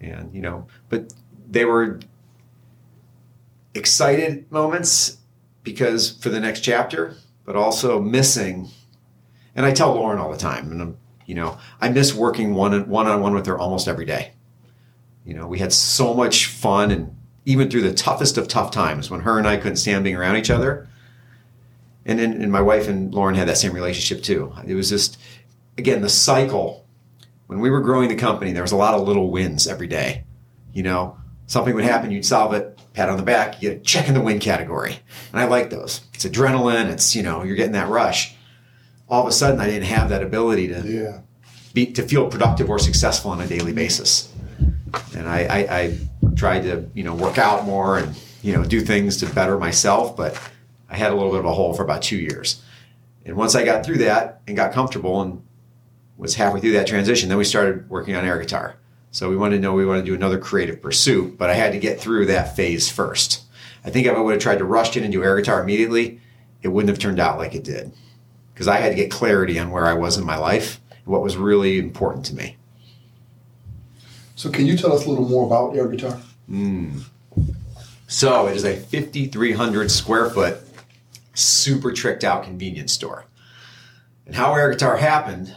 [0.00, 1.12] and you know, but
[1.48, 2.00] they were
[3.74, 5.18] excited moments
[5.62, 8.68] because for the next chapter, but also missing.
[9.54, 10.96] And I tell Lauren all the time, and I'm,
[11.26, 14.32] you know, I miss working one one on one with her almost every day.
[15.24, 19.10] You know, we had so much fun, and even through the toughest of tough times
[19.10, 20.88] when her and I couldn't stand being around each other.
[22.04, 24.54] And then, and my wife and Lauren had that same relationship too.
[24.66, 25.18] It was just,
[25.76, 26.86] again, the cycle.
[27.48, 30.24] When we were growing the company, there was a lot of little wins every day.
[30.72, 33.80] You know, something would happen, you'd solve it, pat on the back, you get a
[33.80, 34.98] check in the win category.
[35.32, 36.02] And I like those.
[36.12, 38.34] It's adrenaline, it's, you know, you're getting that rush.
[39.08, 41.20] All of a sudden, I didn't have that ability to Yeah.
[41.72, 44.30] be to feel productive or successful on a daily basis.
[45.16, 45.98] And I, I, I
[46.36, 50.14] tried to you know work out more and you know do things to better myself,
[50.14, 50.38] but
[50.90, 52.62] I had a little bit of a hole for about two years.
[53.24, 55.42] And once I got through that and got comfortable and
[56.18, 58.76] was halfway through that transition, then we started working on air guitar.
[59.10, 61.72] So we wanted to know we wanted to do another creative pursuit, but I had
[61.72, 63.44] to get through that phase first.
[63.84, 66.20] I think if I would have tried to rush in and do air guitar immediately,
[66.60, 67.92] it wouldn't have turned out like it did.
[68.52, 71.22] Because I had to get clarity on where I was in my life and what
[71.22, 72.56] was really important to me.
[74.34, 76.20] So can you tell us a little more about air guitar?
[76.46, 76.98] Hmm.
[78.08, 80.58] So it is a 5,300 square foot,
[81.34, 83.26] super tricked out convenience store.
[84.26, 85.54] And how Air Guitar happened,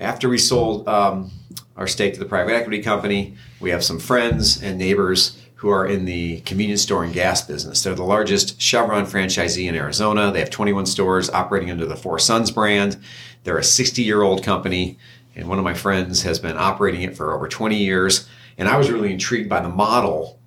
[0.00, 1.30] after we sold um,
[1.76, 5.86] our stake to the private equity company, we have some friends and neighbors who are
[5.86, 7.82] in the convenience store and gas business.
[7.82, 10.30] They're the largest Chevron franchisee in Arizona.
[10.30, 12.98] They have 21 stores operating under the Four Sons brand.
[13.44, 14.98] They're a 60 year old company,
[15.34, 18.28] and one of my friends has been operating it for over 20 years.
[18.58, 20.38] And I was really intrigued by the model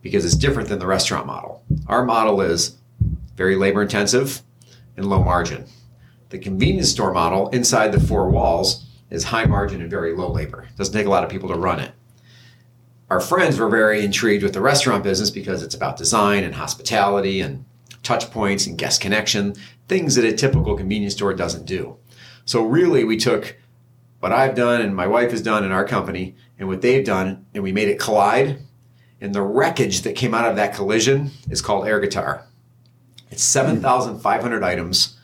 [0.00, 1.62] because it's different than the restaurant model.
[1.86, 2.76] Our model is
[3.36, 4.42] very labor intensive
[4.96, 5.66] and low margin.
[6.30, 10.62] The convenience store model inside the four walls is high margin and very low labor.
[10.62, 11.92] It doesn't take a lot of people to run it.
[13.10, 17.40] Our friends were very intrigued with the restaurant business because it's about design and hospitality
[17.40, 17.64] and
[18.02, 19.54] touch points and guest connection,
[19.88, 21.96] things that a typical convenience store doesn't do.
[22.44, 23.56] So really we took
[24.20, 27.46] what I've done and my wife has done in our company and what they've done
[27.54, 28.58] and we made it collide
[29.20, 32.46] and the wreckage that came out of that collision is called air guitar.
[33.30, 35.18] It's 7,500 items.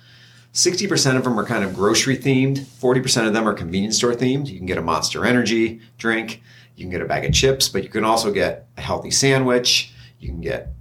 [0.53, 4.49] 60% of them are kind of grocery themed, 40% of them are convenience store themed.
[4.49, 6.43] You can get a monster energy drink,
[6.75, 9.93] you can get a bag of chips, but you can also get a healthy sandwich,
[10.19, 10.73] you can get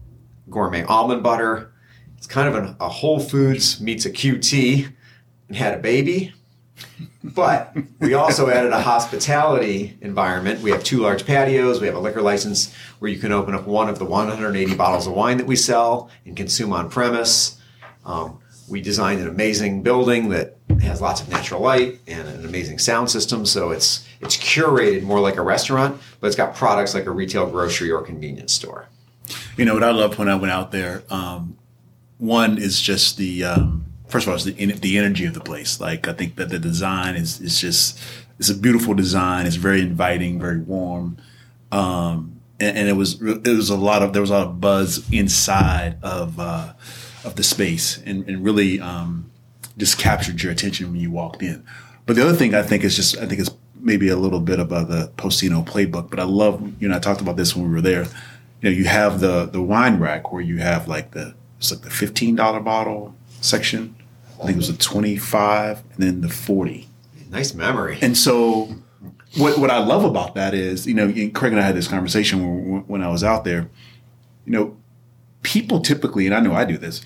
[0.50, 1.72] gourmet almond butter.
[2.18, 4.92] It's kind of an, a Whole Foods meets a QT
[5.48, 6.34] and had a baby.
[7.24, 10.62] But we also added a hospitality environment.
[10.62, 11.82] We have two large patios.
[11.82, 15.06] We have a liquor license where you can open up one of the 180 bottles
[15.06, 17.60] of wine that we sell and consume on premise.
[18.06, 22.80] Um, we designed an amazing building that has lots of natural light and an amazing
[22.80, 23.46] sound system.
[23.46, 27.50] So it's it's curated more like a restaurant, but it's got products like a retail
[27.50, 28.88] grocery or convenience store.
[29.58, 31.04] You know what I loved when I went out there.
[31.10, 31.58] Um,
[32.18, 35.80] one is just the um, first of all, is the the energy of the place.
[35.80, 38.00] Like I think that the design is is just
[38.38, 39.46] it's a beautiful design.
[39.46, 41.18] It's very inviting, very warm,
[41.72, 44.62] um, and, and it was it was a lot of there was a lot of
[44.62, 46.74] buzz inside of uh,
[47.24, 49.32] of the space, and, and really um,
[49.78, 51.64] just captured your attention when you walked in.
[52.06, 54.60] But the other thing I think is just I think it's maybe a little bit
[54.60, 56.10] about the Postino playbook.
[56.10, 58.04] But I love you know I talked about this when we were there.
[58.62, 61.82] You know, you have the the wine rack where you have like the it's like
[61.82, 63.96] the fifteen dollar bottle section.
[64.42, 66.88] I think it was a twenty five, and then the forty.
[67.30, 68.00] Nice memory.
[68.02, 68.76] And so,
[69.38, 72.72] what what I love about that is, you know, Craig and I had this conversation
[72.72, 73.70] when, when I was out there.
[74.46, 74.78] You know,
[75.42, 77.06] people typically, and I know I do this.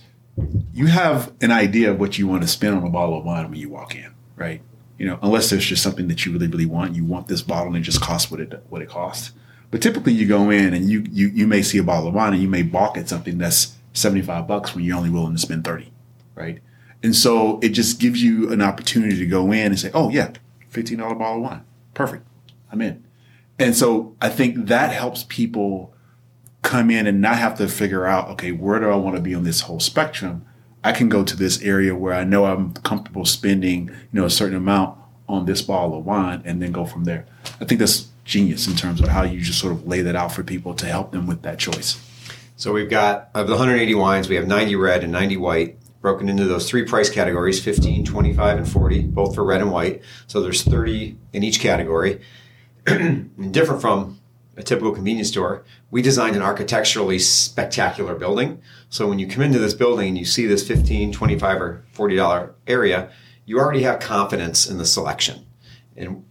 [0.73, 3.49] You have an idea of what you want to spend on a bottle of wine
[3.49, 4.61] when you walk in, right?
[4.97, 6.95] You know, unless there's just something that you really, really want.
[6.95, 9.31] You want this bottle, and it just costs what it what it costs.
[9.69, 12.33] But typically, you go in and you you you may see a bottle of wine,
[12.33, 15.39] and you may balk at something that's seventy five bucks when you're only willing to
[15.39, 15.91] spend thirty,
[16.35, 16.59] right?
[17.03, 20.31] And so it just gives you an opportunity to go in and say, oh, yeah,
[20.71, 21.65] $15 bottle of wine.
[21.93, 22.25] Perfect.
[22.71, 23.03] I'm in.
[23.59, 25.92] And so I think that helps people
[26.63, 29.35] come in and not have to figure out, okay, where do I want to be
[29.35, 30.45] on this whole spectrum?
[30.83, 34.29] I can go to this area where I know I'm comfortable spending, you know, a
[34.29, 34.97] certain amount
[35.29, 37.25] on this bottle of wine and then go from there.
[37.61, 40.31] I think that's genius in terms of how you just sort of lay that out
[40.31, 42.01] for people to help them with that choice.
[42.55, 46.27] So we've got of the 180 wines, we have 90 red and 90 white broken
[46.27, 50.41] into those three price categories 15 25 and 40 both for red and white so
[50.41, 52.19] there's 30 in each category
[52.85, 54.19] different from
[54.55, 59.59] a typical convenience store we designed an architecturally spectacular building so when you come into
[59.59, 63.11] this building and you see this 15 25 or 40 dollar area
[63.45, 65.45] you already have confidence in the selection
[65.95, 66.23] and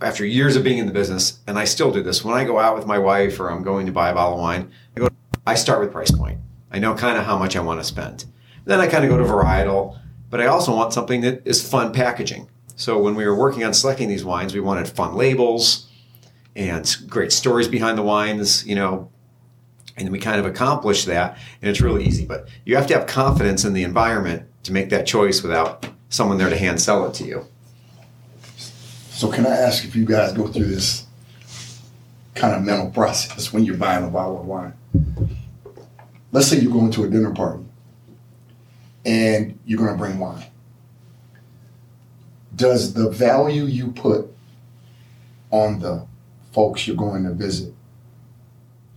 [0.00, 2.58] after years of being in the business and i still do this when i go
[2.58, 5.10] out with my wife or i'm going to buy a bottle of wine i go
[5.46, 6.38] I start with price point.
[6.70, 8.26] I know kind of how much I want to spend.
[8.66, 11.92] Then I kind of go to varietal, but I also want something that is fun
[11.92, 12.48] packaging.
[12.76, 15.88] So when we were working on selecting these wines, we wanted fun labels
[16.56, 19.10] and great stories behind the wines, you know,
[19.96, 21.38] and we kind of accomplish that.
[21.62, 24.90] And it's really easy, but you have to have confidence in the environment to make
[24.90, 27.46] that choice without someone there to hand sell it to you.
[29.10, 31.06] So can I ask if you guys go through this
[32.34, 34.72] kind of mental process when you're buying a bottle of wine?
[36.32, 37.64] Let's say you're going to a dinner party
[39.04, 40.44] and you're going to bring wine.
[42.54, 44.32] Does the value you put
[45.50, 46.06] on the
[46.52, 47.72] folks you're going to visit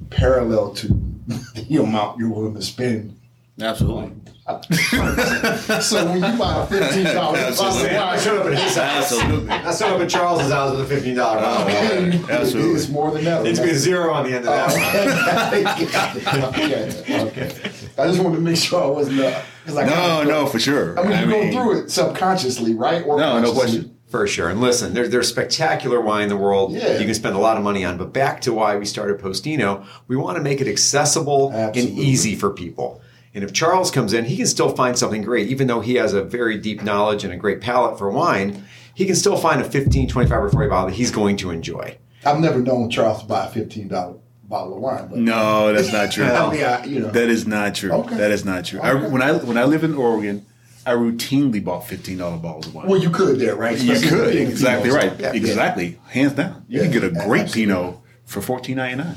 [0.09, 0.87] parallel to
[1.27, 3.17] the amount you're willing to spend?
[3.61, 4.11] Absolutely.
[5.81, 9.13] so when you buy a fifteen dollar bottle of wine, showed up at his house.
[9.13, 9.49] Absolutely.
[9.49, 12.29] I showed up at Charles's house with a fifteen dollar bottle.
[12.29, 12.75] Absolutely.
[12.75, 13.45] it's more than that.
[13.45, 16.53] It's been zero on the end of that.
[16.57, 17.71] okay, okay.
[17.97, 19.19] I just wanted to make sure I wasn't.
[19.21, 20.99] Uh, 'cause I No, no, for sure.
[20.99, 23.05] I mean, you mean, go through it subconsciously, right?
[23.05, 23.92] Or No, no question.
[24.13, 24.47] For sure.
[24.47, 26.99] And listen, there, there's spectacular wine in the world Yeah.
[26.99, 27.97] you can spend a lot of money on.
[27.97, 31.93] But back to why we started Postino, we want to make it accessible Absolutely.
[31.95, 33.01] and easy for people.
[33.33, 36.13] And if Charles comes in, he can still find something great, even though he has
[36.13, 38.63] a very deep knowledge and a great palate for wine.
[38.93, 41.97] He can still find a 15, 25, or 40 bottle that he's going to enjoy.
[42.23, 45.91] I've never known Charles to buy a fifteen dollar bottle of wine, but No, that's
[45.91, 46.25] not true.
[46.25, 47.91] I mean, I, you know, That is not true.
[47.91, 48.15] Okay.
[48.15, 48.79] That is not true.
[48.79, 50.45] I, when I when I lived in Oregon,
[50.85, 52.87] I routinely bought fifteen dollar bottles of wine.
[52.87, 53.77] well, you could there, right?
[53.79, 55.19] you Especially could exactly Pinot, right.
[55.19, 56.65] yeah, exactly, hands down.
[56.67, 57.73] You Yeah, can get a great absolutely.
[57.73, 59.15] Pinot for fourteen ninety nine.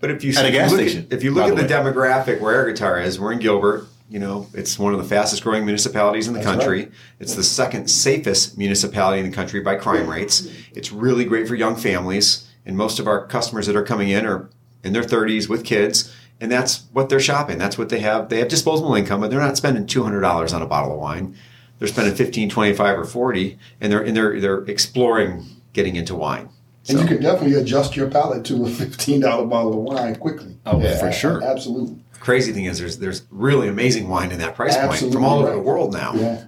[0.00, 1.68] But if you At a gas look station, at, if you look at the the,
[1.74, 3.86] demographic where Air Guitar is, we're in Gilbert.
[4.10, 6.78] You know, it's one of the fastest growing municipalities in the That's country.
[6.84, 6.92] right.
[7.20, 10.48] It's the second safest municipality in the country by crime rates.
[10.72, 14.24] It's really great for young families, and most of our customers that are coming in
[14.24, 14.48] are
[14.82, 17.58] in their 30s with kids, and that's what they're shopping.
[17.58, 18.28] That's what they have.
[18.28, 21.34] They have disposable income, but they're not spending $200 on a bottle of wine.
[21.78, 26.48] They're spending 15, 25, or 40, and they're and they're they're exploring getting into wine.
[26.88, 30.56] And you can definitely adjust your palate to a fifteen dollar bottle of wine quickly.
[30.66, 31.42] Oh, for sure.
[31.44, 31.96] absolutely.
[32.18, 35.52] crazy thing is there's there's really amazing wine in that price point from all over
[35.52, 36.14] the world now.
[36.14, 36.44] Yeah,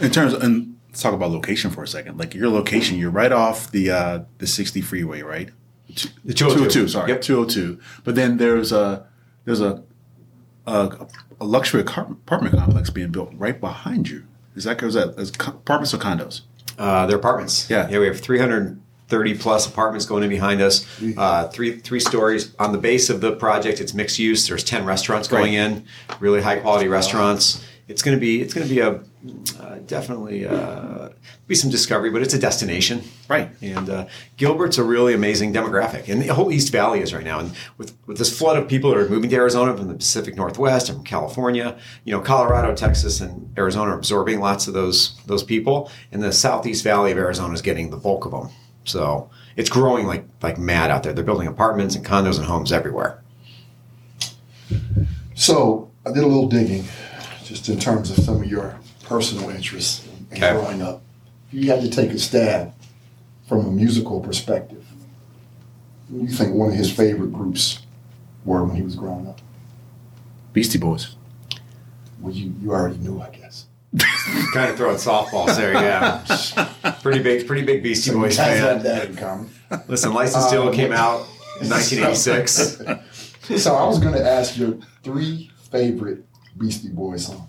[0.00, 2.16] In terms, of, and let's talk about location for a second.
[2.18, 5.50] Like your location, you're right off the uh, the sixty freeway, right?
[6.24, 6.34] The 202.
[6.34, 7.20] 202, sorry, Yep.
[7.22, 7.78] 202.
[8.02, 9.06] But then there's a
[9.46, 9.82] there's a
[10.66, 11.06] a,
[11.40, 14.24] a luxury apartment complex being built right behind you.
[14.54, 16.42] Is that is that is apartments or condos?
[16.78, 17.70] Uh, they're apartments.
[17.70, 17.88] Yeah.
[17.88, 17.98] yeah.
[18.00, 20.86] We have 330 plus apartments going in behind us.
[21.16, 23.80] Uh, three three stories on the base of the project.
[23.80, 24.46] It's mixed use.
[24.48, 25.86] There's 10 restaurants going in,
[26.20, 27.64] really high quality restaurants.
[27.88, 29.00] It's going to be it's going to be a
[29.60, 31.10] uh, definitely uh,
[31.46, 33.02] be some discovery, but it's a destination.
[33.28, 33.50] Right.
[33.62, 37.38] And uh, Gilbert's a really amazing demographic, and the whole East Valley is right now.
[37.38, 40.36] And with with this flood of people that are moving to Arizona from the Pacific
[40.36, 45.20] Northwest and from California, you know, Colorado, Texas, and Arizona are absorbing lots of those
[45.26, 48.50] those people, and the Southeast Valley of Arizona is getting the bulk of them.
[48.84, 51.12] So it's growing like like mad out there.
[51.12, 53.22] They're building apartments and condos and homes everywhere.
[55.34, 56.84] So I did a little digging,
[57.46, 60.52] just in terms of some of your personal interests and Okay.
[60.52, 61.02] growing up.
[61.48, 62.72] If you had to take a stab
[63.48, 64.84] from a musical perspective,
[66.10, 67.80] who do you think one of his favorite groups
[68.44, 69.40] were when he was growing up?
[70.52, 71.14] Beastie Boys.
[72.20, 73.66] Well, you, you already knew, I guess.
[74.52, 76.94] kind of throwing softballs there, yeah.
[77.02, 78.84] pretty big, pretty big Beastie So Boys guys have fan.
[78.84, 79.50] that in common.
[79.86, 81.20] Listen, License to Ill Um, came out
[81.60, 82.80] in 1986.
[83.62, 86.24] So I was going to ask your three favorite
[86.58, 87.48] Beastie Boys song.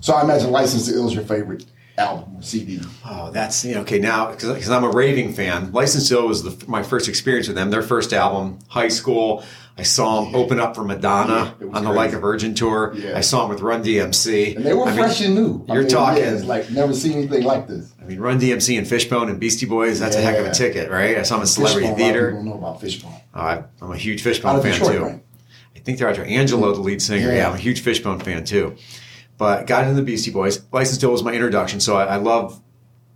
[0.00, 1.64] So I imagine License to Ill is your favorite
[1.96, 2.80] album or CD.
[3.04, 5.72] Oh, that's okay now because I'm a raving fan.
[5.72, 7.70] License to Ill was the, my first experience with them.
[7.70, 9.42] Their first album, high school.
[9.76, 11.94] I saw them open up for Madonna Yeah, on the crazy.
[11.96, 12.94] Like a Virgin tour.
[12.96, 13.16] Yeah.
[13.16, 14.56] I saw them with Run DMC.
[14.56, 15.64] And they were I mean, fresh and new.
[15.68, 17.92] I you're mean, talking- yeah, like never seen anything like this.
[18.00, 20.00] I mean, Run DMC and Fishbone and Beastie Boys.
[20.00, 21.16] That's a heck of a ticket, right?
[21.16, 22.26] I saw them in Celebrity Fishbone, a lot of Theater.
[22.30, 23.12] people don't know about Fishbone.
[23.34, 25.02] Oh, I- I'm a huge Fishbone fan Detroit, too.
[25.04, 25.24] right?
[25.88, 26.24] I think they're after.
[26.24, 27.32] Angelo, the lead singer.
[27.32, 27.48] Yeah.
[27.48, 28.76] I'm a huge Fishbone fan too.
[29.38, 30.62] But got into the Beastie Boys.
[30.70, 32.60] License to Ill was my introduction, so I, I love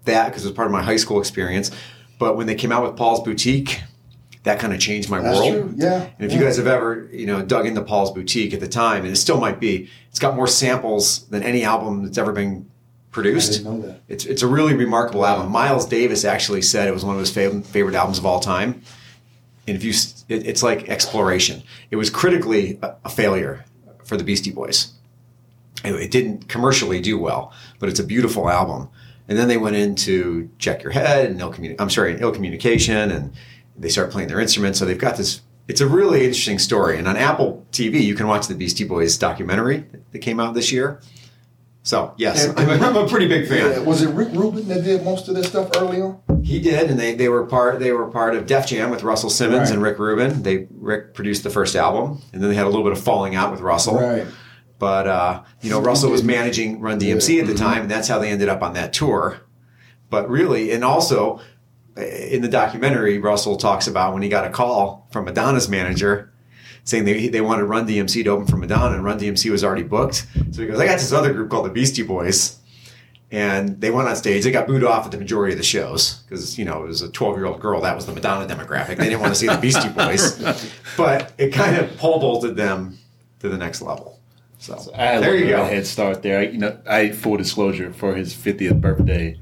[0.07, 1.71] that because it was part of my high school experience.
[2.19, 3.83] But when they came out with Paul's Boutique,
[4.45, 5.53] that kind of changed my That's world.
[5.53, 5.75] true.
[5.77, 6.09] Yeah.
[6.17, 6.39] And if yeah.
[6.39, 9.17] you guys have ever, you know, dug into Paul's Boutique at the time, and it
[9.17, 12.71] still might be, it's got more samples than any album that's ever been
[13.11, 13.53] produced.
[13.53, 14.01] I didn't know that.
[14.09, 15.53] It's it's a really remarkable album.
[15.53, 18.81] Miles Davis actually said it was one of his favorite favorite albums of all time.
[19.67, 19.93] And if you,
[20.33, 21.63] it, it's like exploration.
[21.91, 23.65] It was critically a, a failure
[24.05, 24.93] for the Beastie Boys.
[25.85, 28.89] It, it didn't commercially do well, but it's a beautiful album.
[29.29, 33.11] And then they went into Check Your Head and ill communi- I'm sorry, ill communication,
[33.11, 33.33] and
[33.79, 34.79] they start playing their instruments.
[34.79, 35.41] So they've got this.
[35.69, 36.99] it's a really interesting story.
[36.99, 40.73] And on Apple TV, you can watch the Beastie Boys documentary that came out this
[40.73, 41.01] year.
[41.85, 43.71] So yes, And- I'm, a, I'm a pretty big fan.
[43.71, 46.21] Yeah, was it Rick Rubin that did most of this stuff early on?
[46.43, 49.31] He did, and they, they were part they were part of Def Jam with Russell
[49.31, 49.73] Simmons Right.
[49.75, 50.43] and Rick Rubin.
[50.43, 53.35] They Rick produced the first album, and then they had a little bit of falling
[53.35, 53.97] out with Russell.
[53.99, 54.27] Right.
[54.79, 58.19] But uh, you know, Russell was managing Run DMC at the time, and that's how
[58.19, 59.41] they ended up on that tour.
[60.11, 61.41] But really, and also
[61.97, 66.33] in the documentary, Russell talks about when he got a call from Madonna's manager
[66.85, 69.85] saying they, they wanted Run DMC to open for Madonna, and Run DMC was already
[69.85, 70.27] booked.
[70.51, 72.59] So he goes, I got this other group called the Beastie Boys.
[73.33, 74.45] And they went on stage.
[74.45, 77.01] They got booed off at the majority of the shows because, you know, it was
[77.01, 77.81] a 12 year old girl.
[77.81, 78.99] That was the Madonna demographic.
[78.99, 80.39] They didn't want to see the Beastie Boys.
[80.99, 82.99] But it kind of pole vaulted them
[83.41, 84.19] to the next level.
[84.59, 85.65] So, I there you go.
[85.65, 86.39] head start there.
[86.41, 89.39] I, you know, I full disclosure for his 50th birthday,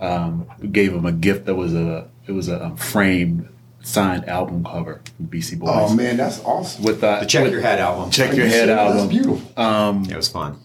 [0.00, 3.48] um, gave him a gift that was a it was a um, framed
[3.82, 5.68] signed album cover from Beastie Boys.
[5.70, 6.82] Oh man, that's awesome.
[6.82, 8.10] With uh, The Check with- Your Head album.
[8.10, 8.96] Check Your Head album.
[8.96, 9.62] That's beautiful.
[9.62, 10.58] Um, It was fun.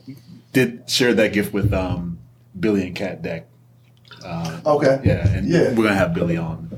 [0.53, 2.17] did share that gift with um,
[2.59, 3.47] Billy and Cat Deck.
[4.65, 4.99] Okay.
[5.03, 5.69] Yeah, and Yeah.
[5.73, 6.69] we're gonna have Billy on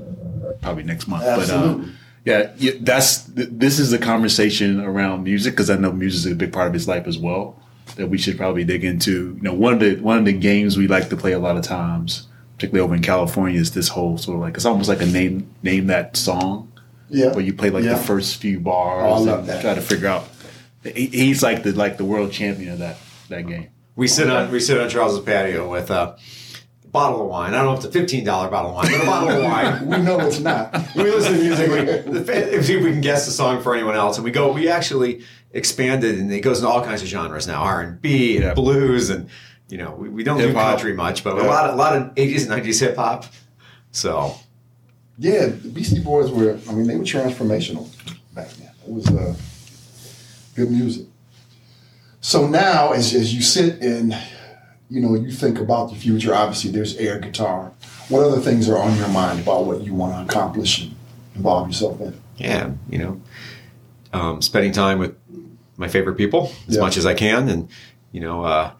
[0.61, 1.23] probably next month.
[1.23, 1.69] But Absolutely.
[1.85, 1.93] um,
[2.25, 6.31] yeah, yeah, that's th- this is the conversation around music because I know music is
[6.31, 7.57] a big part of his life as well.
[7.95, 9.35] That we should probably dig into.
[9.37, 11.57] You know, one of the one of the games we like to play a lot
[11.57, 12.27] of times,
[12.57, 15.47] particularly over in California, is this whole sort of like it's almost like a name
[15.63, 16.71] name that song
[17.09, 17.31] Yeah.
[17.33, 17.95] where you play like Yeah.
[17.95, 19.61] the first few bars Oh, and that.
[19.61, 20.27] try to figure out.
[20.83, 22.97] He's like the like the world champion of that
[23.29, 23.67] that game.
[23.95, 26.17] We sit on we sit on Charles's patio with a
[26.85, 27.53] bottle of wine.
[27.53, 29.43] I don't know if it's a fifteen dollar bottle of wine, but a bottle of
[29.43, 29.87] wine.
[29.87, 30.73] We know it's not.
[30.95, 31.69] we listen to music.
[31.69, 34.51] We, the, see if we can guess the song for anyone else, and we go.
[34.51, 38.37] We actually expanded, and it goes into all kinds of genres now: R and B
[38.37, 39.29] and blues, and
[39.69, 40.75] you know, we, we don't do Hip-hop.
[40.75, 43.25] country much, but a lot of a lot of eighties and nineties hip hop.
[43.91, 44.35] So
[45.17, 46.57] Yeah, the Beastie Boys were.
[46.69, 47.89] I mean, they were transformational
[48.33, 48.69] back then.
[48.87, 49.35] It was uh,
[50.55, 51.07] good music.
[52.21, 54.15] So now, as as you sit and
[54.89, 57.71] you know you think about the future, obviously there's air guitar.
[58.09, 60.95] What other things are on your mind about what you want to accomplish and
[61.35, 62.19] involve yourself in?
[62.37, 63.21] yeah, you know,
[64.13, 65.15] um, spending time with
[65.77, 66.81] my favorite people as Yeah.
[66.81, 67.67] much as I can, and
[68.11, 68.71] you know, uh,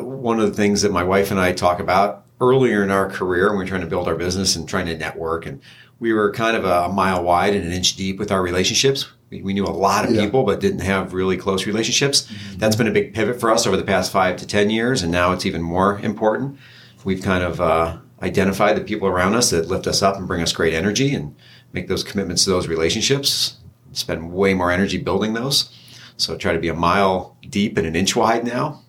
[0.00, 3.48] one of the things that my wife and I talk about earlier in our career
[3.48, 5.60] when we are trying to build our business and trying to network, and
[6.00, 9.08] we were kind of a mile wide and an inch deep with our relationships.
[9.30, 10.24] We, knew a lot of Yeah.
[10.24, 12.26] people, but didn't have really close relationships.
[12.56, 15.12] That's been a big pivot for us over the past five to ten years, and
[15.12, 16.58] now it's even more important.
[17.04, 20.40] We've kind of uh, identified the people around us that lift us up and bring
[20.42, 21.34] us great energy, and
[21.74, 23.58] make those commitments to those relationships.
[23.92, 25.70] Spend way more energy building those.
[26.16, 28.82] So try to be a mile deep and an inch wide now.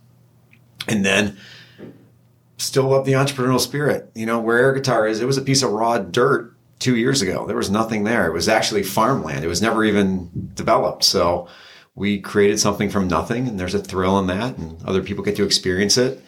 [0.88, 1.38] And then
[2.58, 4.10] still love the entrepreneurial spirit.
[4.16, 7.22] You know, where air guitar is, it was a piece of raw dirt two years
[7.22, 7.46] ago.
[7.46, 8.28] There was nothing there.
[8.28, 9.44] It was actually farmland.
[9.44, 11.04] It was never even developed.
[11.04, 11.48] So
[11.94, 15.36] we created something from nothing and there's a thrill in that and other people get
[15.36, 16.24] to experience it.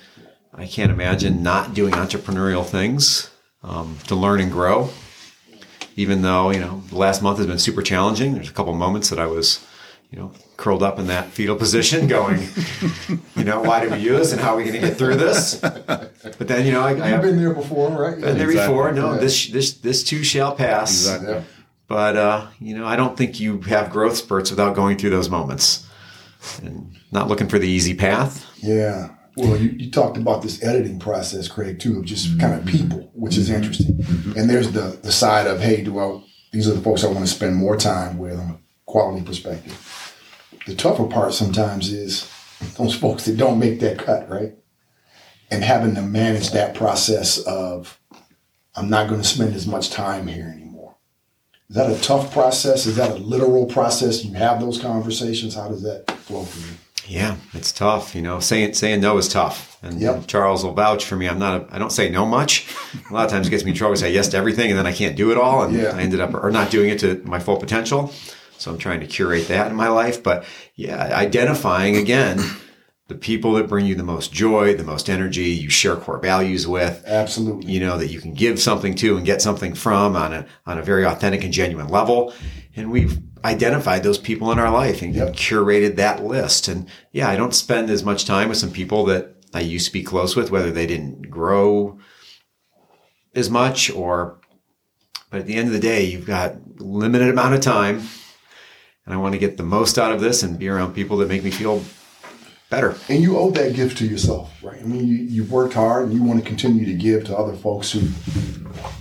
[0.54, 3.32] I can't imagine not doing entrepreneurial things
[3.64, 4.90] um, to learn and grow.
[5.96, 8.34] Even though, you know, the last month has been super challenging.
[8.34, 9.66] There's a couple moments that I was,
[10.12, 12.42] you know, curled up in that fetal position going,
[13.36, 15.56] you know, why do we use and how are we going to get through this?
[15.56, 18.20] But then, you know, I, I You've been there before, right?
[18.20, 18.74] been there Exactly.
[18.74, 18.92] before.
[18.92, 19.20] No, Yeah.
[19.20, 20.92] this, this, this too shall pass.
[20.92, 21.34] Exactly.
[21.34, 21.44] Yeah.
[21.88, 25.30] But, uh, you know, I don't think you have growth spurts without going through those
[25.30, 25.88] moments
[26.62, 28.46] and not looking for the easy path.
[28.58, 29.16] Yeah.
[29.38, 32.78] Well, you, you talked about this editing process, Craig, too, of just kind of mm-hmm.
[32.78, 33.58] people, which is mm-hmm.
[33.58, 33.96] interesting.
[33.96, 34.38] Mm-hmm.
[34.38, 37.20] And there's the the side of, hey, do I, these are the folks I want
[37.20, 40.01] to spend more time with on a quality perspective.
[40.68, 42.30] The tougher part sometimes is
[42.78, 44.54] those folks that don't make that cut, right?
[45.50, 48.00] And having to manage that process of,
[48.76, 50.96] I'm not going to spend as much time here anymore.
[51.70, 52.86] Is that a tough process?
[52.86, 54.24] Is that a literal process?
[54.24, 55.56] You have those conversations.
[55.56, 56.76] How does that flow for you?
[57.08, 58.14] Yeah, it's tough.
[58.16, 59.78] You know, saying saying no is tough.
[59.82, 60.28] And Yep.
[60.28, 61.28] Charles will vouch for me.
[61.28, 61.62] I'm not.
[61.70, 62.68] A, I don't say no much.
[63.10, 63.94] A lot of times it gets me in trouble.
[63.94, 65.96] I say yes to everything, and then I can't do it all, and Yeah.
[65.96, 68.14] I ended up or not doing it to my full potential.
[68.62, 70.22] So I'm trying to curate that in my life.
[70.24, 70.46] But
[70.76, 72.40] yeah, identifying again
[73.08, 76.68] the people that bring you the most joy, the most energy, you share core values
[76.68, 77.04] with.
[77.06, 77.72] Absolutely.
[77.72, 80.78] you know that you can give something to and get something from on a on
[80.78, 82.34] a very authentic and genuine level
[82.76, 85.34] and we've identified those people in our life and Yep.
[85.34, 89.36] curated that list and yeah i don't spend as much time with some people that
[89.54, 91.98] i used to be close with whether they didn't grow
[93.36, 94.40] as much or
[95.32, 98.04] but at the end of the day you've got limited amount of time
[99.06, 101.28] and i want to get the most out of this and be around people that
[101.28, 101.84] make me feel
[102.70, 104.80] better And you owe that gift to yourself, right?
[104.80, 107.54] I mean, you, you've worked hard and you want to continue to give to other
[107.54, 108.00] folks who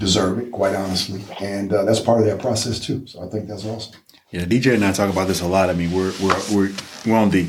[0.01, 1.23] deserve it, quite honestly.
[1.41, 3.07] And uh, that's part of that process, too.
[3.07, 3.95] So I think that's awesome.
[4.33, 5.71] Yeah, DJ and I talk about this a lot.
[5.71, 6.73] I mean, we're we're we're
[7.07, 7.49] we're on the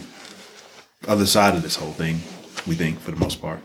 [1.08, 2.22] other side of this whole thing.
[2.68, 3.62] We think for the most part,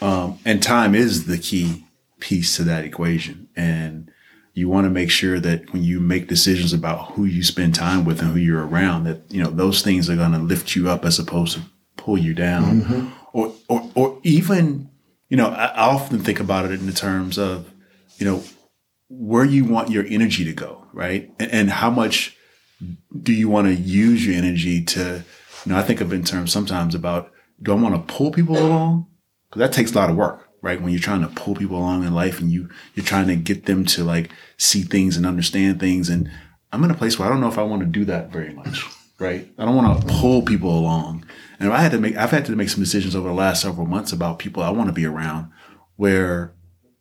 [0.00, 1.84] um, and time is the key
[2.20, 3.48] piece to that equation.
[3.56, 4.10] And
[4.54, 8.04] you want to make sure that when you make decisions about who you spend time
[8.04, 10.88] with and who you're around, that you know those things are going to lift you
[10.90, 11.62] up as opposed to
[11.96, 13.08] pull you down, mm-hmm.
[13.32, 14.90] or, or or even
[15.28, 17.72] you know I, I often think about it in the terms of
[18.18, 18.42] you know
[19.08, 22.36] where you want your energy to go, right, and, and how much
[23.22, 25.24] do you want to use your energy to
[25.64, 27.32] you know I think of in terms sometimes about
[27.62, 29.06] do I want to pull people along?
[29.48, 30.80] Because that takes a lot of work right?
[30.80, 33.66] When you're trying to pull people along in life and you, you're trying to get
[33.66, 36.08] them to like see things and understand things.
[36.08, 36.30] And
[36.72, 38.54] I'm in a place where I don't know if I want to do that very
[38.54, 38.86] much,
[39.18, 39.46] right?
[39.58, 41.26] I don't want to pull people along.
[41.58, 43.60] And if I had to make, I've had to make some decisions over the last
[43.60, 45.50] several months about people I want to be around
[45.96, 46.54] where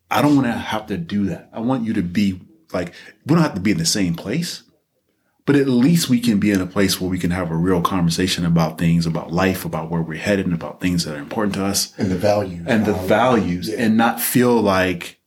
[0.10, 1.50] I don't want to have to do that.
[1.54, 2.42] I want you to be
[2.74, 2.94] like,
[3.26, 4.64] we don't have to be in the same place,
[5.46, 7.82] but at least we can be in a place where we can have a real
[7.82, 11.56] conversation about things, about life, about where we're headed, and about things that are important
[11.56, 13.78] to us, and the values, and the values, Yeah.
[13.80, 15.20] and not feel like,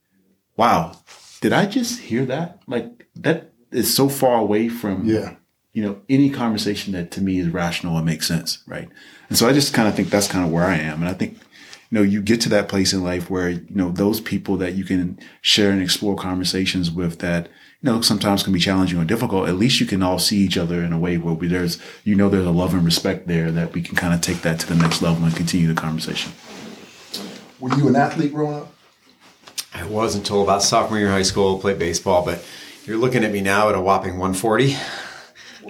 [0.57, 0.97] wow,
[1.41, 2.61] did I just hear that?
[2.67, 5.35] Like that is so far away from, Yeah.
[5.73, 8.87] you know, any conversation that to me is rational and makes sense, right?
[9.29, 11.13] And so I just kind of think that's kind of where I am, and I
[11.13, 11.37] think.
[11.91, 14.73] You know, you get to that place in life where, you know, those people that
[14.73, 17.47] you can share and explore conversations with that,
[17.85, 19.47] you know, sometimes can be challenging or difficult.
[19.47, 22.15] At least you can all see each other in a way where we, there's, you
[22.15, 24.67] know, there's a love and respect there that we can kind of take that to
[24.67, 26.31] the next level and continue the conversation.
[27.59, 28.73] Were you an athlete growing up?
[29.71, 32.43] I was until about sophomore year in high school, played baseball, but
[32.85, 34.75] you're looking at me now at a whopping 140.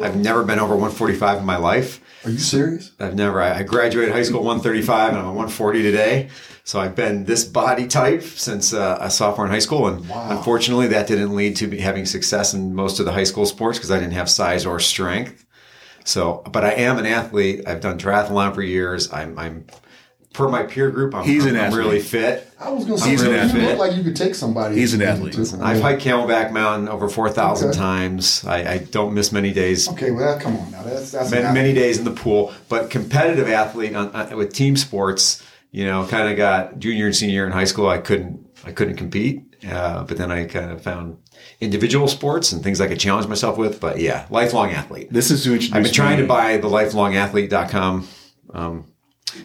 [0.01, 1.99] I've never been over 145 in my life.
[2.23, 2.93] Are you serious?
[2.97, 6.29] I've never, I I graduated high school 135 and I'm a 140 today.
[6.67, 9.87] So I've been this body type since uh, a sophomore in high school.
[9.87, 10.31] And Wow.
[10.31, 13.77] unfortunately, that didn't lead to me having success in most of the high school sports
[13.77, 15.45] because I didn't have size or strength.
[16.05, 17.67] So, but I am an athlete.
[17.67, 19.13] I've done triathlon for years.
[19.13, 19.65] I'm, I'm
[20.33, 21.79] per my peer group, I'm, He's an I'm athlete.
[21.85, 22.49] really fit.
[22.59, 24.75] I was going to say He's an you look like you could take somebody.
[24.75, 25.37] He's an athlete.
[25.61, 27.77] I've hiked Camelback Mountain over 4,000 Okay.
[27.77, 28.43] times.
[28.43, 29.87] I, I don't miss many days.
[29.89, 30.81] Okay, well, come on now.
[30.81, 34.75] That's that's Many, many days in the pool, but competitive athlete on, uh, with team
[34.75, 35.43] sports,
[35.75, 37.89] you know, kind of got junior and senior in high school.
[37.89, 39.41] I couldn't, I couldn't compete.
[39.69, 41.17] Uh, but then I kind of found
[41.59, 43.79] individual sports and things I could challenge myself with.
[43.81, 45.07] But yeah, lifelong athlete.
[45.11, 48.07] This is to introduce I've been trying me- to buy the lifelongathlete.com
[48.53, 48.85] um,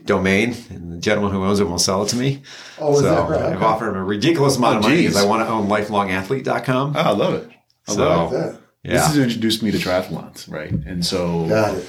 [0.05, 2.43] domain, and the gentleman who owns it won't sell it to me.
[2.79, 3.43] Oh, is so that right?
[3.43, 3.65] I've Okay.
[3.65, 5.17] offered him a ridiculous amount Oh, of money because.
[5.17, 6.93] I want to own lifelongathlete.com.
[6.97, 7.51] Oh, I love it.
[7.89, 8.37] I So- love it.
[8.37, 8.61] That.
[8.85, 8.93] yeah.
[8.93, 10.71] This is to introduce me to triathlons, right?
[10.71, 11.87] And so Got it.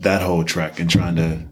[0.00, 1.42] that whole trek and trying to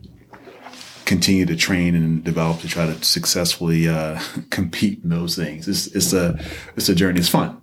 [1.09, 5.67] continue to train and develop to try to successfully uh, compete in those things.
[5.67, 6.39] It's, it's a
[6.77, 7.19] it's a journey.
[7.19, 7.61] It's fun.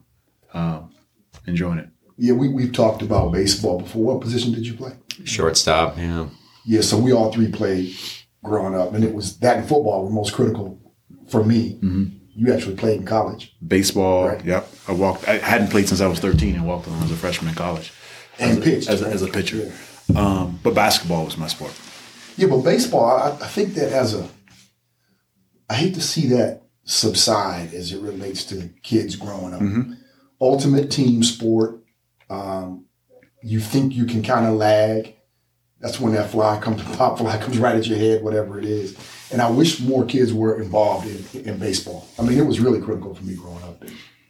[0.54, 0.92] Um,
[1.46, 1.90] enjoying it.
[2.18, 4.04] Yeah, we, we've talked about baseball before.
[4.04, 4.94] What position did you play?
[5.26, 6.28] Shortstop, yeah.
[6.66, 7.96] Yeah, so we all three played
[8.44, 10.80] growing up, and it was that and football were most critical
[11.30, 11.78] for me.
[12.38, 14.28] You actually played in college Baseball.
[14.28, 14.44] Right.
[14.44, 14.68] Yep.
[14.88, 15.28] I walked.
[15.28, 17.94] I hadn't played since I was 13 and walked on as a freshman in college.
[18.40, 19.14] and as a, pitched as a, right?
[19.14, 19.72] as a pitcher.
[20.16, 21.74] Um, but basketball was my sport.
[22.38, 24.28] Yeah, but baseball, I, I think that as a,
[25.70, 29.98] I hate to see that subside as it relates to kids growing up.
[30.40, 31.80] Ultimate team sport.
[32.30, 32.86] Um,
[33.42, 35.16] you think you can kind of lag.
[35.80, 38.98] That's when that fly comes, pop fly comes right at your head, whatever it is.
[39.32, 42.08] And I wish more kids were involved in, in baseball.
[42.20, 43.84] I mean, it was really critical for me growing up.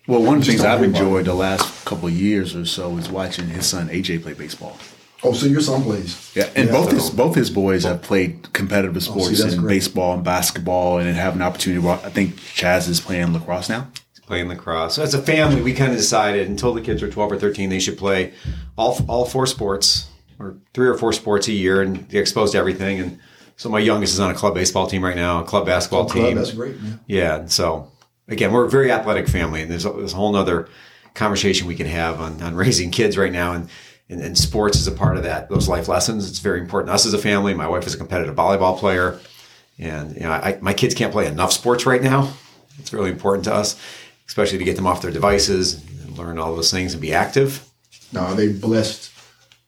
[0.08, 3.10] Well, one of the things I've enjoyed the last couple of years or so is
[3.10, 4.78] watching his son AJ play baseball.
[5.26, 6.32] Oh, so your son plays?
[6.36, 9.62] Yeah, and both his both his boys have played competitive oh, sports Oh, that's in
[9.62, 9.76] great.
[9.76, 11.84] baseball and basketball, and have an opportunity.
[11.86, 13.88] Well, I think Chaz is playing lacrosse now.
[14.12, 14.96] He's playing lacrosse.
[14.96, 17.70] So as a family, we kind of decided until the kids are 12 or 13,
[17.70, 18.34] they should play
[18.78, 20.10] all, all four sports
[20.40, 23.00] or three or four sports a year and be exposed to everything.
[23.00, 23.20] And
[23.56, 26.06] so my youngest is on a club baseball team right now, a club basketball oh,
[26.06, 26.36] Club, team.
[26.36, 27.00] that's great, man.
[27.08, 27.38] Yeah.
[27.38, 27.92] And so
[28.28, 30.68] again, we're a very athletic family and there's a, there's a whole other
[31.14, 33.54] conversation we can have on, on raising kids right now.
[33.54, 33.70] And,
[34.10, 36.30] and, and sports is a part of that, those life lessons.
[36.30, 37.53] It's very important us as a family.
[37.53, 39.20] My wife is a competitive volleyball player
[39.78, 42.34] and, you know, I, my kids can't play enough sports right now.
[42.80, 43.80] It's really important to us,
[44.28, 47.68] especially to get them off their devices and learn all those things and be active.
[48.14, 49.12] Now, are they blessed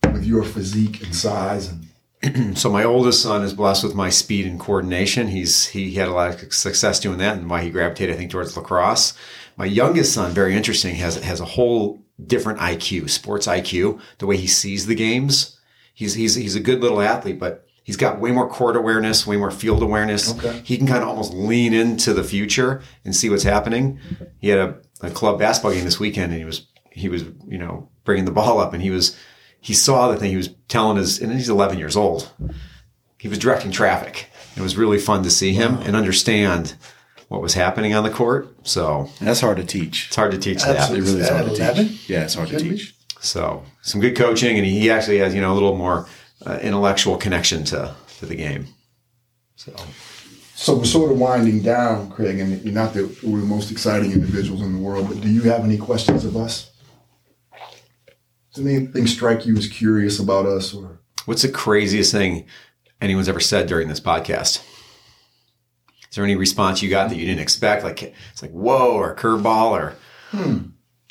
[0.04, 1.88] with your physique and size and
[2.58, 5.28] So my oldest son is blessed with my speed and coordination.
[5.28, 8.32] He's he had a lot of success doing that, and why he gravitated, I think,
[8.32, 9.14] towards lacrosse.
[9.56, 14.38] My youngest son, very interesting, has has a whole different IQ, sports IQ, the way
[14.38, 15.60] he sees the games.
[15.94, 19.38] He's he's he's a good little athlete, but he's got way more court awareness, way
[19.38, 20.38] more field awareness.
[20.38, 20.62] Okay.
[20.64, 24.00] He can kind of almost lean into the future and see what's happening.
[24.40, 27.58] He had a, a club basketball game this weekend, and he was he was you
[27.58, 29.18] know bringing the ball up, and he was
[29.60, 30.32] he saw the thing.
[30.32, 32.32] He was telling his, and he's 11 years old.
[33.18, 34.30] He was directing traffic.
[34.56, 36.76] It was really fun to see him and understand
[37.28, 38.56] what was happening on the court.
[38.64, 40.08] So That's hard to teach.
[40.08, 40.98] it's hard to teach Absolutely.
[41.00, 41.88] It really is hard to 11?
[41.88, 42.10] teach.
[42.10, 42.78] Yeah, it's hard to Kidding me?
[42.78, 42.96] teach.
[43.20, 46.08] So some good coaching, and he actually has you know a little more
[46.46, 48.68] uh, intellectual connection to to the game.
[49.56, 49.74] So
[50.56, 54.62] So we're sort of winding down, Craig, and not that we're the most exciting individuals
[54.62, 56.72] in the world, but do you have any questions of us?
[58.54, 62.46] Does anything strike you as curious about us or What's the craziest thing
[63.02, 64.64] anyone's ever said during this podcast?
[66.18, 67.84] Is there any response you got that you didn't expect?
[67.84, 69.96] Like it's like whoa or curveball or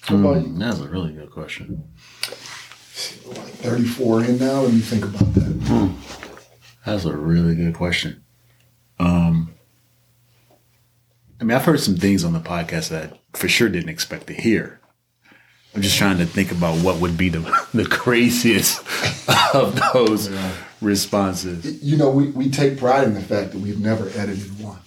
[0.03, 0.59] how about you?
[0.59, 1.85] That's a really good question.
[3.25, 4.63] like 34 in now?
[4.63, 5.43] What do you think about that?
[5.43, 5.93] Hmm.
[6.85, 8.25] That's a really good question.
[8.99, 9.55] Um,
[11.41, 14.27] I mean, I've heard some things on the podcast that I for sure didn't expect
[14.27, 14.81] to hear.
[15.73, 18.81] I'm just trying to think about what would be the the craziest
[19.55, 20.31] of those
[20.81, 24.81] responses, You know, we, we take pride in the fact that we've never edited one.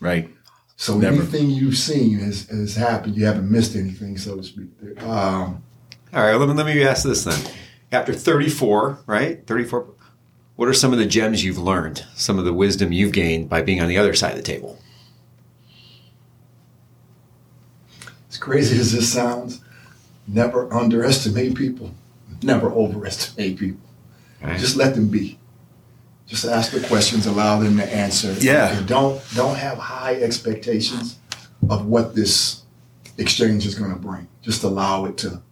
[0.00, 0.30] Right?
[0.76, 1.16] So Never.
[1.16, 3.16] anything you've seen has, has happened.
[3.16, 4.68] You haven't missed anything, so to speak.
[5.02, 5.62] Um,
[6.14, 6.34] all right.
[6.36, 7.52] Let me let me ask this then.
[7.90, 9.46] After 34, right?
[9.46, 9.86] 34.
[10.56, 12.04] What are some of the gems you've learned?
[12.14, 14.78] Some of the wisdom you've gained by being on the other side of the table?
[18.30, 19.60] as crazy as this sounds,
[20.26, 21.92] never underestimate people.
[22.42, 23.88] Never overestimate people.
[24.42, 24.60] Right?
[24.60, 25.38] Just let them be.
[26.28, 28.32] Just ask the questions, allow them to answer.
[28.38, 28.76] Yeah.
[28.76, 31.18] And don't don't have high expectations
[31.68, 32.62] of what this
[33.16, 34.28] exchange is going to bring.
[34.42, 35.42] Just allow it to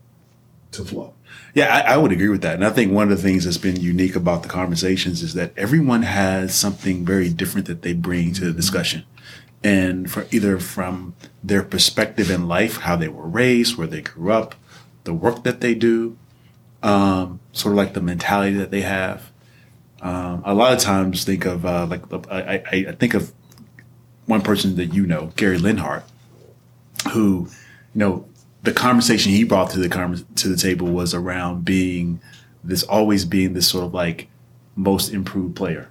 [0.72, 1.14] to flow.
[1.54, 2.56] Yeah, I, I would agree with that.
[2.56, 5.52] And I think one of the things that's been unique about the conversations is that
[5.56, 9.04] everyone has something very different that they bring to the discussion.
[9.64, 14.32] And for either from their perspective in life, how they were raised, where they grew
[14.32, 14.54] up,
[15.04, 16.18] the work that they do,
[16.82, 19.32] um, sort of like the mentality that they have.
[20.02, 23.32] Um, a lot of times think of uh, like I, I, think of
[24.26, 26.02] one person that you know, Gary Linhart,
[27.12, 27.48] who,
[27.94, 28.28] you know,
[28.62, 32.20] the conversation he brought to the conver- to the table was around being
[32.62, 34.28] this always being this sort of like
[34.74, 35.88] most improved player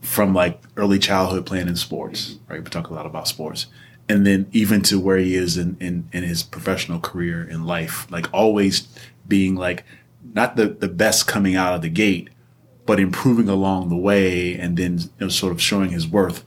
[0.00, 2.62] from like early childhood playing in sports, right?
[2.62, 3.66] We talk a lot about sports.
[4.08, 8.10] And then even to where he is in, in, in his professional career in life,
[8.10, 8.88] like always
[9.28, 9.84] being like
[10.34, 12.28] not the, the best coming out of the gate,
[12.90, 16.42] but improving along the way and then you know, sort of showing his worth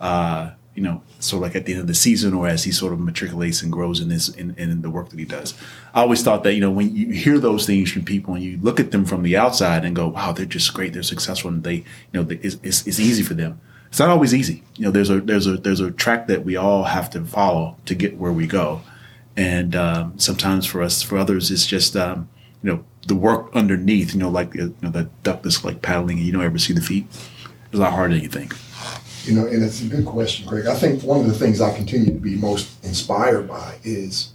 [0.00, 2.72] uh, you know, sort of like at the end of the season or as he
[2.72, 5.52] sort of matriculates and grows in this in, in the work that he does.
[5.92, 8.58] I always thought that, you know, when you hear those things from people and you
[8.62, 11.62] look at them from the outside and go, wow, they're just great, they're successful, and
[11.62, 11.84] they, you
[12.14, 13.60] know, it's, it's, it's easy for them.
[13.88, 14.62] It's not always easy.
[14.76, 17.76] You know, there's a there's a there's a track that we all have to follow
[17.84, 18.80] to get where we go,
[19.36, 22.30] and um, sometimes for us, for others, it's just um,
[22.62, 24.14] you know the work underneath.
[24.14, 26.72] You know, like you know the duck that's like paddling, and you don't ever see
[26.72, 27.06] the feet.
[27.10, 28.54] It's a lot harder than you think.
[29.24, 30.66] You know, and it's a good question, Greg.
[30.66, 34.32] I think one of the things I continue to be most inspired by is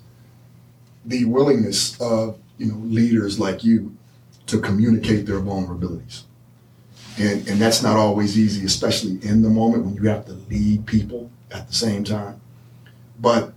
[1.06, 3.96] the willingness of you know leaders like you
[4.48, 6.24] to communicate their vulnerabilities,
[7.18, 10.86] and and that's not always easy, especially in the moment when you have to lead
[10.86, 12.40] people at the same time.
[13.20, 13.54] But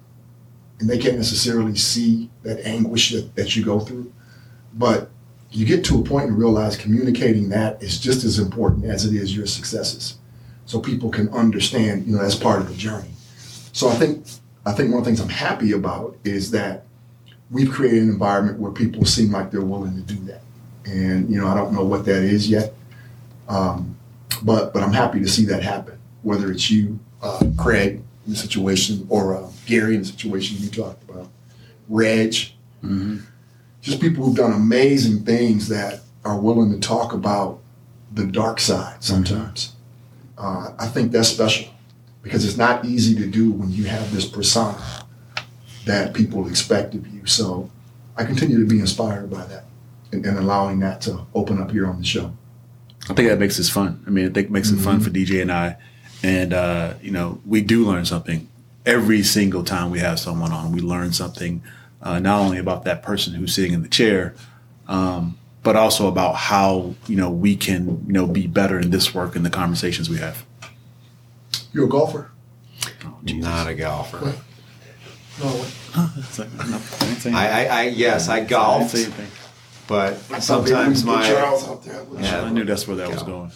[0.81, 4.13] and they can't necessarily see that anguish that, that you go through,
[4.75, 5.11] but
[5.51, 9.15] you get to a point and realize communicating that is just as important as it
[9.15, 10.19] is your successes
[10.71, 13.11] so people can understand, you know, that's part of the journey.
[13.73, 14.25] So I think
[14.65, 16.85] I think one of the things I'm happy about is that
[17.51, 20.43] we've created an environment where people seem like they're willing to do that.
[20.85, 22.73] And you know, I don't know what that is yet,
[23.49, 23.97] um,
[24.43, 25.99] but but I'm happy to see that happen.
[26.23, 30.69] Whether it's you, uh, Craig, in the situation, or uh, Gary in the situation you
[30.71, 31.29] talked about,
[31.89, 32.35] Reg,
[33.81, 37.61] just people who've done amazing things that are willing to talk about
[38.13, 39.75] the dark side sometimes.
[40.37, 41.71] Uh, I think that's special
[42.23, 44.83] because it's not easy to do when you have this persona
[45.87, 47.27] that people expect of you.
[47.27, 47.71] So
[48.17, 49.65] I continue to be inspired by that
[50.13, 52.33] and, and allowing that to open up here on the show.
[53.09, 54.03] I think that makes this fun.
[54.07, 55.77] I mean, I think it makes it fun for DJ and I.
[56.23, 58.47] And, uh, you know, we do learn something
[58.85, 60.73] every single time we have someone on.
[60.73, 61.63] We learn something
[62.03, 64.35] uh, not only about that person who's sitting in the chair,
[64.89, 69.15] um, but also about how, you know, we can, you know, be better in this
[69.15, 70.45] work and the conversations we have.
[71.73, 72.31] You're a golfer?
[73.25, 74.35] Not a golfer.
[75.39, 75.65] No.
[75.97, 79.11] I, I, I yes, I golfed,
[79.87, 82.05] but sometimes my out there.
[82.19, 82.43] Yeah.
[82.43, 83.51] I knew that's where that was going.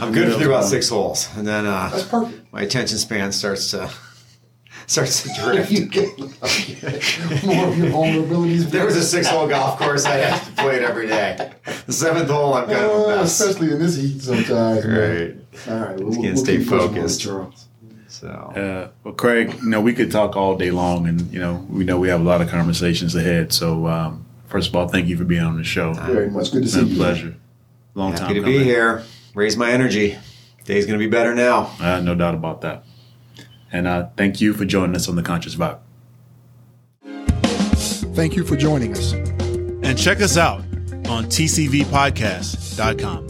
[0.00, 2.52] I'm good for about six holes, and then That's uh, perfect.
[2.52, 3.90] my attention span starts to
[4.86, 5.70] starts to drift.
[5.70, 7.00] you get okay.
[7.46, 8.70] more of your vulnerabilities.
[8.70, 10.04] There was a six-hole golf course.
[10.04, 11.52] I had to play it every day.
[11.86, 13.40] The seventh hole, I'm kind of a Uh, mess.
[13.40, 14.84] especially in this heat sometimes.
[14.84, 15.36] Right.
[15.68, 17.20] All right, we'll, can't we'll stay keep pushing on it, focused.
[17.20, 17.66] Charles.
[18.08, 21.64] So Uh, well, Craig, you know, we could talk all day long, and you know,
[21.70, 23.52] we know we have a lot of conversations ahead.
[23.52, 25.92] So, um, first of all, thank you for being on the show.
[25.94, 26.52] Very much.
[26.52, 26.96] Good to see been a you.
[26.96, 27.34] pleasure.
[27.94, 28.58] Long time happy to coming.
[28.58, 29.02] be here.
[29.34, 30.18] Raise my energy.
[30.64, 31.70] Day's gonna be better now.
[31.80, 32.84] Uh, no doubt about that.
[33.72, 35.78] And uh, thank you for joining us on the Conscious Vibe.
[38.14, 39.12] Thank you for joining us.
[39.12, 40.60] And check us out
[41.08, 43.29] on tcvpodcast.com.